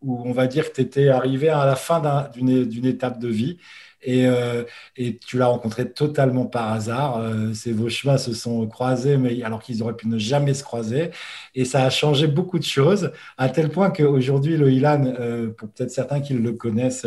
où 0.00 0.22
on 0.24 0.32
va 0.32 0.46
dire 0.46 0.70
que 0.70 0.76
tu 0.76 0.80
étais 0.82 1.08
arrivé 1.08 1.48
à 1.48 1.66
la 1.66 1.76
fin 1.76 2.30
d'une 2.34 2.86
étape 2.86 3.18
de 3.18 3.28
vie 3.28 3.58
et, 4.02 4.26
euh, 4.26 4.64
et 4.96 5.18
tu 5.18 5.38
l'as 5.38 5.46
rencontré 5.46 5.90
totalement 5.92 6.46
par 6.46 6.72
hasard. 6.72 7.18
Euh, 7.18 7.52
vos 7.72 7.88
chemins 7.88 8.18
se 8.18 8.32
sont 8.32 8.66
croisés, 8.66 9.16
mais 9.16 9.42
alors 9.42 9.62
qu'ils 9.62 9.82
auraient 9.82 9.96
pu 9.96 10.08
ne 10.08 10.18
jamais 10.18 10.54
se 10.54 10.62
croiser. 10.62 11.10
Et 11.54 11.64
ça 11.64 11.82
a 11.84 11.90
changé 11.90 12.26
beaucoup 12.26 12.58
de 12.58 12.64
choses, 12.64 13.12
à 13.36 13.48
tel 13.48 13.70
point 13.70 13.90
qu'aujourd'hui, 13.90 14.56
le 14.56 14.70
Ilan, 14.70 15.04
euh, 15.18 15.50
pour 15.50 15.68
peut-être 15.70 15.90
certains 15.90 16.20
qui 16.20 16.34
le 16.34 16.52
connaissent, 16.52 17.06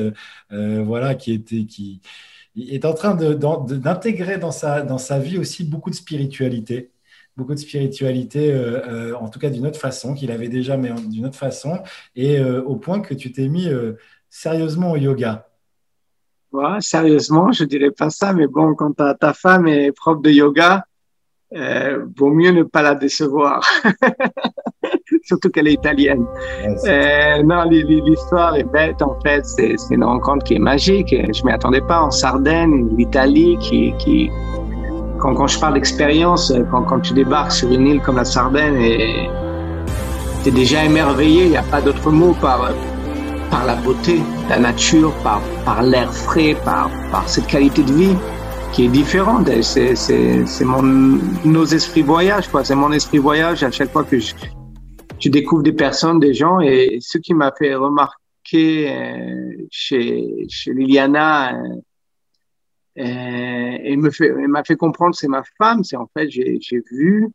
euh, 0.51 0.83
voilà, 0.85 1.15
qui 1.15 1.33
était, 1.33 1.65
qui 1.65 2.01
est 2.57 2.85
en 2.85 2.93
train 2.93 3.15
d'intégrer 3.15 4.37
dans 4.37 4.51
sa, 4.51 4.81
dans 4.81 4.97
sa 4.97 5.19
vie 5.19 5.37
aussi 5.37 5.63
beaucoup 5.63 5.89
de 5.89 5.95
spiritualité 5.95 6.91
beaucoup 7.37 7.53
de 7.55 7.59
spiritualité, 7.59 8.53
en 9.19 9.29
tout 9.29 9.39
cas 9.39 9.49
d'une 9.49 9.65
autre 9.65 9.79
façon, 9.79 10.13
qu'il 10.13 10.31
avait 10.31 10.49
déjà, 10.49 10.77
mais 10.77 10.91
d'une 11.07 11.25
autre 11.25 11.37
façon, 11.37 11.81
et 12.15 12.41
au 12.41 12.75
point 12.75 12.99
que 12.99 13.13
tu 13.13 13.31
t'es 13.31 13.47
mis 13.47 13.69
sérieusement 14.29 14.91
au 14.91 14.97
yoga. 14.97 15.50
Ouais, 16.51 16.81
sérieusement, 16.81 17.51
je 17.53 17.63
dirais 17.63 17.91
pas 17.91 18.09
ça, 18.09 18.33
mais 18.33 18.47
bon, 18.47 18.75
quand 18.75 18.93
ta, 18.93 19.33
femme 19.33 19.67
est 19.67 19.93
prof 19.93 20.21
de 20.21 20.29
yoga, 20.29 20.83
vaut 22.17 22.31
mieux 22.31 22.51
ne 22.51 22.63
pas 22.63 22.81
la 22.81 22.95
décevoir. 22.95 23.65
Surtout 25.23 25.49
qu'elle 25.49 25.67
est 25.67 25.73
italienne. 25.73 26.25
non, 27.45 27.63
l'histoire 27.69 28.55
est 28.55 28.63
bête, 28.63 29.01
en 29.01 29.17
fait. 29.21 29.45
C'est 29.45 29.75
une 29.91 30.03
rencontre 30.03 30.43
qui 30.43 30.55
est 30.55 30.59
magique. 30.59 31.09
Je 31.09 31.45
m'y 31.45 31.51
attendais 31.53 31.81
pas. 31.81 32.01
En 32.01 32.11
Sardaigne, 32.11 32.89
l'Italie 32.97 33.57
qui, 33.59 33.93
qui, 33.97 34.29
quand, 35.19 35.33
quand 35.33 35.47
je 35.47 35.59
parle 35.59 35.75
d'expérience, 35.75 36.53
quand, 36.69 36.83
quand 36.83 36.99
tu 36.99 37.13
débarques 37.13 37.51
sur 37.53 37.71
une 37.71 37.87
île 37.87 38.01
comme 38.01 38.17
la 38.17 38.25
Sardaigne 38.25 38.81
et 38.81 39.29
tu 40.43 40.49
es 40.49 40.51
déjà 40.51 40.83
émerveillé, 40.83 41.45
il 41.45 41.51
n'y 41.51 41.57
a 41.57 41.63
pas 41.63 41.81
d'autre 41.81 42.11
mot 42.11 42.33
par, 42.41 42.71
par 43.51 43.65
la 43.65 43.75
beauté 43.75 44.19
la 44.49 44.57
nature, 44.57 45.13
par, 45.21 45.41
par 45.65 45.83
l'air 45.83 46.11
frais, 46.11 46.55
par, 46.65 46.89
par 47.11 47.27
cette 47.29 47.47
qualité 47.47 47.83
de 47.83 47.93
vie 47.93 48.15
qui 48.73 48.85
est 48.85 48.87
différente. 48.87 49.47
C'est, 49.61 49.95
c'est, 49.95 50.45
c'est 50.45 50.65
mon, 50.65 50.81
nos 51.45 51.65
esprits 51.65 52.01
voyage, 52.01 52.47
quoi. 52.47 52.63
C'est 52.63 52.75
mon 52.75 52.91
esprit 52.91 53.19
voyage 53.19 53.63
à 53.63 53.69
chaque 53.69 53.91
fois 53.91 54.03
que 54.03 54.17
je, 54.17 54.33
tu 55.19 55.29
découvres 55.29 55.63
des 55.63 55.73
personnes, 55.73 56.19
des 56.19 56.33
gens. 56.33 56.59
Et 56.61 56.97
ce 57.01 57.17
qui 57.17 57.33
m'a 57.33 57.51
fait 57.51 57.75
remarquer 57.75 58.89
euh, 58.89 59.67
chez, 59.69 60.45
chez 60.49 60.73
Liliana, 60.73 61.53
euh, 62.97 63.77
et, 63.83 63.95
me 63.97 64.09
fait, 64.09 64.31
m'a 64.47 64.63
fait 64.63 64.75
comprendre 64.75 65.15
c'est 65.15 65.27
ma 65.27 65.43
femme. 65.57 65.83
C'est 65.83 65.97
en 65.97 66.09
fait, 66.17 66.29
j'ai, 66.29 66.57
j'ai 66.61 66.81
vu 66.91 67.29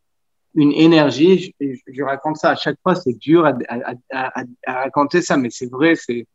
une 0.56 0.72
énergie. 0.72 1.54
Je, 1.60 1.76
je, 1.86 2.02
raconte 2.02 2.36
ça 2.36 2.50
à 2.50 2.56
chaque 2.56 2.78
fois. 2.82 2.94
C'est 2.94 3.16
dur 3.18 3.46
à, 3.46 3.52
à, 3.68 3.94
à, 4.12 4.42
à, 4.66 4.72
raconter 4.82 5.22
ça, 5.22 5.36
mais 5.36 5.50
c'est 5.50 5.70
vrai. 5.70 5.94
C'est, 5.94 6.26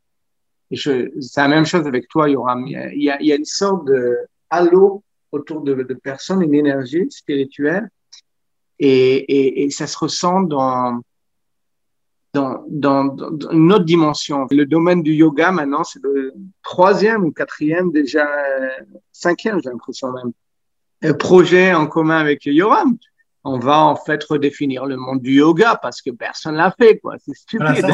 la 1.35 1.47
même 1.47 1.65
chose 1.65 1.85
avec 1.85 2.07
toi, 2.07 2.29
Yoram. 2.29 2.65
Il 2.65 3.03
y 3.03 3.09
a, 3.09 3.19
il 3.19 3.27
y 3.27 3.33
a 3.33 3.35
une 3.35 3.45
sorte 3.45 3.85
de 3.87 4.17
halo 4.49 5.03
autour 5.31 5.61
de, 5.61 5.73
de 5.73 5.93
personnes, 5.93 6.41
une 6.41 6.53
énergie 6.53 7.07
spirituelle, 7.09 7.89
et, 8.79 9.15
et, 9.15 9.63
et 9.63 9.69
ça 9.69 9.87
se 9.87 9.97
ressent 9.97 10.41
dans 10.41 11.01
dans, 12.33 12.63
dans, 12.69 13.05
dans, 13.05 13.51
une 13.51 13.73
autre 13.73 13.83
dimension. 13.83 14.47
Le 14.51 14.65
domaine 14.65 15.03
du 15.03 15.13
yoga, 15.13 15.51
maintenant, 15.51 15.83
c'est 15.83 16.01
le 16.01 16.33
troisième 16.63 17.25
ou 17.25 17.31
quatrième, 17.31 17.91
déjà 17.91 18.25
cinquième, 19.11 19.59
j'ai 19.61 19.69
l'impression 19.69 20.13
même, 20.13 20.31
euh, 21.03 21.13
projet 21.13 21.73
en 21.73 21.87
commun 21.87 22.17
avec 22.17 22.45
Yoram. 22.45 22.97
On 23.43 23.57
va 23.57 23.85
en 23.85 23.95
fait 23.95 24.23
redéfinir 24.23 24.85
le 24.85 24.97
monde 24.97 25.21
du 25.21 25.33
yoga 25.33 25.79
parce 25.81 26.01
que 26.01 26.11
personne 26.11 26.55
l'a 26.55 26.73
fait, 26.79 26.99
quoi. 26.99 27.15
C'est 27.25 27.35
stupide. 27.35 27.85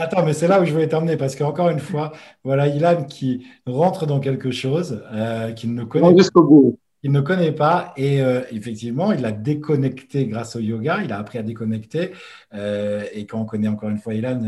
Attends, 0.00 0.24
mais 0.24 0.32
c'est 0.32 0.48
là 0.48 0.60
où 0.60 0.64
je 0.64 0.72
voulais 0.72 0.88
t'emmener 0.88 1.16
parce 1.16 1.34
qu'encore 1.36 1.70
une 1.70 1.78
fois, 1.78 2.12
voilà, 2.44 2.66
Ilan 2.66 3.04
qui 3.04 3.46
rentre 3.66 4.06
dans 4.06 4.20
quelque 4.20 4.50
chose 4.50 5.02
euh, 5.12 5.52
qu'il 5.52 5.74
ne 5.74 5.84
connaît 5.84 6.10
pas. 6.10 6.16
Jusqu'au 6.16 6.42
bout 6.42 6.78
il 7.06 7.12
ne 7.12 7.20
connaît 7.20 7.52
pas 7.52 7.92
et 7.96 8.20
euh, 8.20 8.42
effectivement, 8.50 9.12
il 9.12 9.24
a 9.24 9.30
déconnecté 9.30 10.26
grâce 10.26 10.56
au 10.56 10.58
yoga, 10.58 10.98
il 11.04 11.12
a 11.12 11.18
appris 11.18 11.38
à 11.38 11.44
déconnecter. 11.44 12.10
Euh, 12.52 13.04
et 13.12 13.26
quand 13.26 13.40
on 13.40 13.44
connaît 13.44 13.68
encore 13.68 13.90
une 13.90 13.98
fois 13.98 14.14
Ilan, 14.14 14.42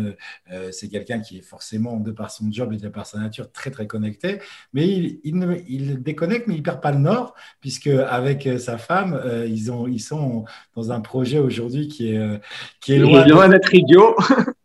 euh, 0.51 0.73
c'est 0.73 0.89
quelqu'un 0.89 1.21
qui 1.21 1.39
est 1.39 1.43
forcément, 1.43 1.99
de 1.99 2.11
par 2.11 2.33
son 2.33 2.51
job 2.51 2.73
et 2.73 2.77
de 2.77 2.89
par 2.89 3.07
sa 3.07 3.21
nature, 3.21 3.53
très 3.53 3.71
très 3.71 3.87
connecté. 3.87 4.41
Mais 4.73 4.89
il, 4.89 5.21
il, 5.69 6.03
déconnecte, 6.03 6.49
mais 6.49 6.57
il 6.57 6.65
perd 6.65 6.81
pas 6.81 6.91
le 6.91 6.99
nord, 6.99 7.37
puisque 7.61 7.87
avec 7.87 8.49
sa 8.59 8.77
femme, 8.77 9.23
ils, 9.47 9.71
ont, 9.71 9.87
ils 9.87 10.01
sont 10.01 10.45
dans 10.75 10.91
un 10.91 11.01
projet 11.01 11.39
aujourd'hui 11.39 11.87
qui 11.87 12.11
est, 12.13 12.41
qui 12.81 12.95
est 12.95 12.99
loin 12.99 13.49
d'être 13.49 13.73
idiot. 13.73 14.17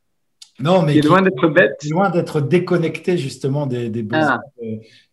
Non, 0.63 0.81
mais 0.81 0.95
il 0.95 0.99
est 0.99 1.07
loin 1.07 1.21
d'être 1.21 1.47
bête. 1.49 1.83
Loin 1.89 2.09
d'être 2.09 2.39
déconnecté 2.39 3.17
justement 3.17 3.65
des, 3.67 3.89
besoins 3.89 4.39
ah. 4.39 4.65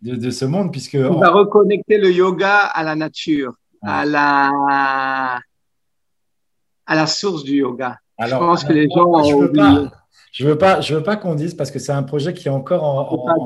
de, 0.02 0.30
ce 0.30 0.44
monde, 0.44 0.70
puisque 0.70 0.96
on 1.00 1.18
va 1.18 1.30
reconnecter 1.30 1.98
le 1.98 2.12
yoga 2.12 2.58
à 2.58 2.84
la 2.84 2.94
nature, 2.94 3.54
à 3.82 4.04
la 4.04 5.40
à 6.86 6.94
la 6.94 7.06
source 7.06 7.42
du 7.44 7.56
yoga. 7.56 7.98
je 8.20 8.30
pense 8.30 8.64
que 8.64 8.72
les 8.72 8.88
gens 8.88 9.22
je 9.24 9.34
veux 9.34 9.52
pas, 9.52 9.90
je 10.32 10.46
veux 10.46 10.58
pas, 10.58 10.80
je 10.80 10.94
veux 10.94 11.02
pas 11.02 11.16
qu'on 11.16 11.34
dise 11.34 11.54
parce 11.54 11.72
que 11.72 11.80
c'est 11.80 11.92
un 11.92 12.04
projet 12.04 12.32
qui 12.32 12.46
est 12.46 12.52
encore 12.52 12.84
en, 12.84 13.00
en, 13.12 13.36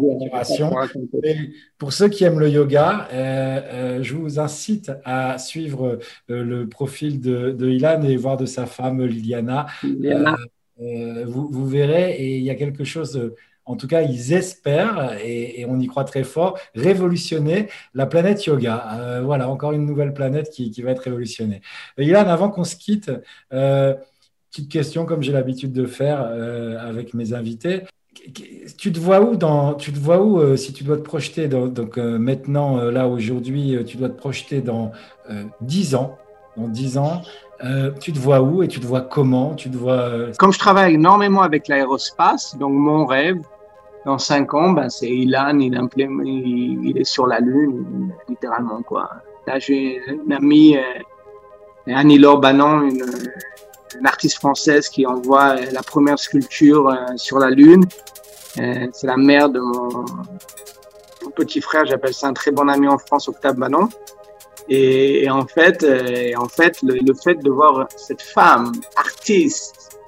pour 1.78 1.92
ceux 1.92 2.08
qui 2.08 2.24
aiment 2.24 2.40
le 2.40 2.50
yoga, 2.50 3.08
euh, 3.12 3.60
euh, 3.72 4.02
je 4.02 4.14
vous 4.14 4.38
incite 4.38 4.92
à 5.04 5.38
suivre 5.38 5.98
euh, 6.30 6.44
le 6.44 6.68
profil 6.68 7.20
de, 7.20 7.52
de, 7.52 7.70
Ilan 7.70 8.02
et 8.02 8.16
voir 8.16 8.36
de 8.36 8.44
sa 8.44 8.66
femme 8.66 9.02
Liliana. 9.02 9.66
Liliana. 9.82 10.36
Euh, 10.80 11.24
vous, 11.26 11.66
verrez, 11.66 12.12
et 12.12 12.36
il 12.38 12.42
y 12.42 12.50
a 12.50 12.54
quelque 12.54 12.84
chose, 12.84 13.32
en 13.64 13.76
tout 13.76 13.86
cas, 13.86 14.02
ils 14.02 14.32
espèrent, 14.32 15.16
et, 15.24 15.64
on 15.68 15.78
y 15.78 15.86
croit 15.86 16.04
très 16.04 16.24
fort, 16.24 16.58
révolutionner 16.74 17.68
la 17.94 18.06
planète 18.06 18.44
yoga. 18.46 18.98
Euh, 18.98 19.22
voilà, 19.22 19.48
encore 19.48 19.72
une 19.72 19.86
nouvelle 19.86 20.14
planète 20.14 20.50
qui, 20.50 20.70
va 20.82 20.90
être 20.90 21.00
révolutionnée. 21.00 21.62
Ilan, 21.98 22.26
avant 22.26 22.50
qu'on 22.50 22.64
se 22.64 22.76
quitte, 22.76 23.10
euh, 23.52 23.94
petite 24.50 24.70
question, 24.70 25.06
comme 25.06 25.22
j'ai 25.22 25.32
l'habitude 25.32 25.72
de 25.72 25.86
faire 25.86 26.20
avec 26.80 27.14
mes 27.14 27.32
invités. 27.32 27.82
Tu 28.78 28.92
te 28.92 28.98
vois 28.98 29.20
où 29.20 29.36
dans, 29.36 29.74
tu 29.74 29.92
te 29.92 29.98
vois 29.98 30.22
où 30.22 30.56
si 30.56 30.72
tu 30.72 30.84
dois 30.84 30.96
te 30.96 31.02
projeter 31.02 31.48
donc 31.48 31.98
maintenant 31.98 32.76
là 32.88 33.08
aujourd'hui 33.08 33.76
tu 33.84 33.96
dois 33.96 34.08
te 34.08 34.16
projeter 34.16 34.60
dans 34.60 34.92
10 35.60 35.96
ans 35.96 36.16
dans 36.56 36.68
10 36.68 36.98
ans 36.98 37.22
euh, 37.62 37.90
tu 38.00 38.12
te 38.12 38.18
vois 38.18 38.40
où 38.40 38.62
et 38.62 38.68
tu 38.68 38.80
te 38.80 38.86
vois 38.86 39.02
comment? 39.02 39.54
Tu 39.54 39.70
te 39.70 39.76
vois... 39.76 39.92
Euh, 39.92 40.32
Comme 40.38 40.52
je 40.52 40.58
travaille 40.58 40.94
énormément 40.94 41.42
avec 41.42 41.68
l'aérospace, 41.68 42.56
donc 42.58 42.72
mon 42.72 43.06
rêve, 43.06 43.38
dans 44.04 44.18
cinq 44.18 44.52
ans, 44.54 44.70
ben, 44.70 44.88
c'est 44.90 45.08
Ilan, 45.08 45.58
il, 45.58 46.94
est 46.96 47.04
sur 47.04 47.26
la 47.26 47.40
Lune, 47.40 48.12
littéralement. 48.28 48.82
Quoi. 48.82 49.08
Là, 49.46 49.58
j'ai 49.58 50.00
une 50.06 50.32
amie, 50.32 50.76
euh, 50.76 51.92
Annie 51.94 52.18
Laure 52.18 52.38
Bannon, 52.38 52.82
une, 52.82 53.02
artiste 54.04 54.38
française 54.38 54.88
qui 54.88 55.06
envoie 55.06 55.54
la 55.72 55.82
première 55.82 56.18
sculpture 56.18 56.88
euh, 56.88 57.16
sur 57.16 57.38
la 57.38 57.50
Lune. 57.50 57.84
Euh, 58.58 58.88
c'est 58.92 59.06
la 59.06 59.16
mère 59.16 59.48
de 59.48 59.60
mon, 59.60 60.04
mon 61.22 61.30
petit 61.34 61.60
frère, 61.60 61.86
j'appelle 61.86 62.12
ça 62.12 62.26
un 62.26 62.32
très 62.32 62.50
bon 62.50 62.68
ami 62.68 62.88
en 62.88 62.98
France, 62.98 63.28
Octave 63.28 63.56
Bannon. 63.56 63.88
Et, 64.68 65.24
et 65.24 65.30
en 65.30 65.46
fait, 65.46 65.82
euh, 65.82 66.32
en 66.38 66.48
fait 66.48 66.80
le, 66.82 66.94
le, 66.94 67.14
fait 67.14 67.34
de 67.42 67.50
voir 67.50 67.86
cette 67.96 68.22
femme, 68.22 68.72
artiste, 68.96 69.98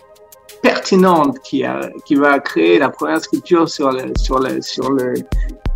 pertinente, 0.62 1.38
qui, 1.40 1.64
a, 1.64 1.90
qui 2.07 2.14
va 2.14 2.38
créer 2.40 2.79
la 2.79 2.88
première 2.88 3.21
sculpture 3.21 3.69
sur, 3.69 3.90
le, 3.90 4.12
sur, 4.19 4.38
le, 4.38 4.62
sur, 4.62 4.90
le, 4.90 5.14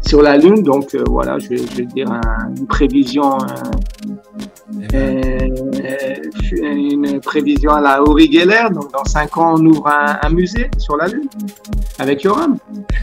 sur 0.07 0.23
la 0.23 0.37
Lune, 0.37 0.63
donc 0.63 0.95
euh, 0.95 1.05
voilà, 1.07 1.39
je 1.39 1.57
je 1.57 1.77
vais 1.77 1.85
dire 1.85 2.11
un, 2.11 2.55
une 2.57 2.67
prévision. 2.67 3.35
Euh, 3.35 4.15
une 6.53 7.21
prévision 7.21 7.73
à 7.73 7.81
la 7.81 8.01
Uri 8.07 8.31
Geller. 8.31 8.69
Donc, 8.73 8.93
dans 8.93 9.05
cinq 9.05 9.37
ans, 9.37 9.55
on 9.57 9.67
ouvre 9.67 9.89
un, 9.89 10.31
musée 10.31 10.71
sur 10.79 10.97
la 10.97 11.09
Lune 11.09 11.29
avec 11.99 12.23
Yoram. 12.23 12.57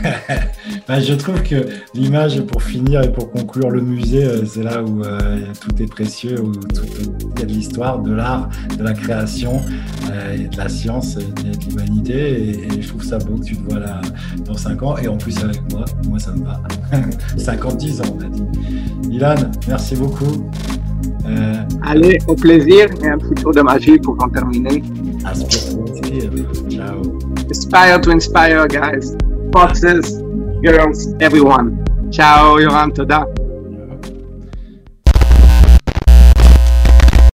ben, 0.87 0.99
je 0.99 1.13
trouve 1.13 1.41
que 1.43 1.67
l'image, 1.93 2.41
pour 2.41 2.63
finir 2.63 3.03
et 3.03 3.11
pour 3.11 3.31
conclure 3.31 3.69
le 3.69 3.81
musée, 3.81 4.23
euh, 4.23 4.45
c'est 4.45 4.63
là 4.63 4.81
où 4.81 5.03
euh, 5.03 5.41
tout 5.61 5.81
est 5.81 5.87
précieux, 5.87 6.39
où 6.41 6.51
il 6.53 7.39
y 7.39 7.43
a 7.43 7.45
de 7.45 7.51
l'histoire, 7.51 7.99
de 7.99 8.13
l'art, 8.13 8.49
de 8.77 8.83
la 8.83 8.93
création, 8.93 9.61
euh, 10.11 10.37
de 10.37 10.57
la 10.57 10.69
science, 10.69 11.17
et 11.17 11.57
de 11.57 11.65
l'humanité. 11.65 12.13
Et, 12.13 12.77
et, 12.77 12.81
je 12.81 12.87
trouve 12.87 13.03
ça 13.03 13.17
beau 13.17 13.37
que 13.37 13.45
tu 13.45 13.57
te 13.57 13.69
vois 13.69 13.79
là 13.79 14.01
dans 14.45 14.57
cinq 14.57 14.81
ans. 14.83 14.97
Et 14.97 15.07
en 15.07 15.17
plus, 15.17 15.37
avec 15.43 15.61
moi, 15.71 15.85
moi, 16.07 16.19
ça 16.19 16.31
me 16.31 16.43
va. 16.43 16.61
50-10 17.37 18.01
ans, 18.01 18.17
on 18.17 18.25
a 18.25 18.29
dit. 18.29 18.43
Ilan, 19.11 19.35
merci 19.67 19.95
beaucoup. 19.95 20.49
Euh, 21.27 21.63
Allez, 21.83 22.17
au 22.27 22.35
plaisir 22.35 22.87
et 23.03 23.07
un 23.07 23.17
petit 23.17 23.41
tour 23.41 23.53
de 23.53 23.61
magie 23.61 23.97
pour 23.97 24.15
en 24.21 24.29
terminer. 24.29 24.83
Ciao. 26.69 27.01
Aspire 27.49 28.01
to 28.01 28.11
inspire, 28.11 28.67
guys. 28.67 29.15
Foxes, 29.53 30.21
girls, 30.63 31.13
everyone. 31.19 31.83
Ciao, 32.11 32.59
Yoram, 32.59 32.91
toda. 32.91 33.25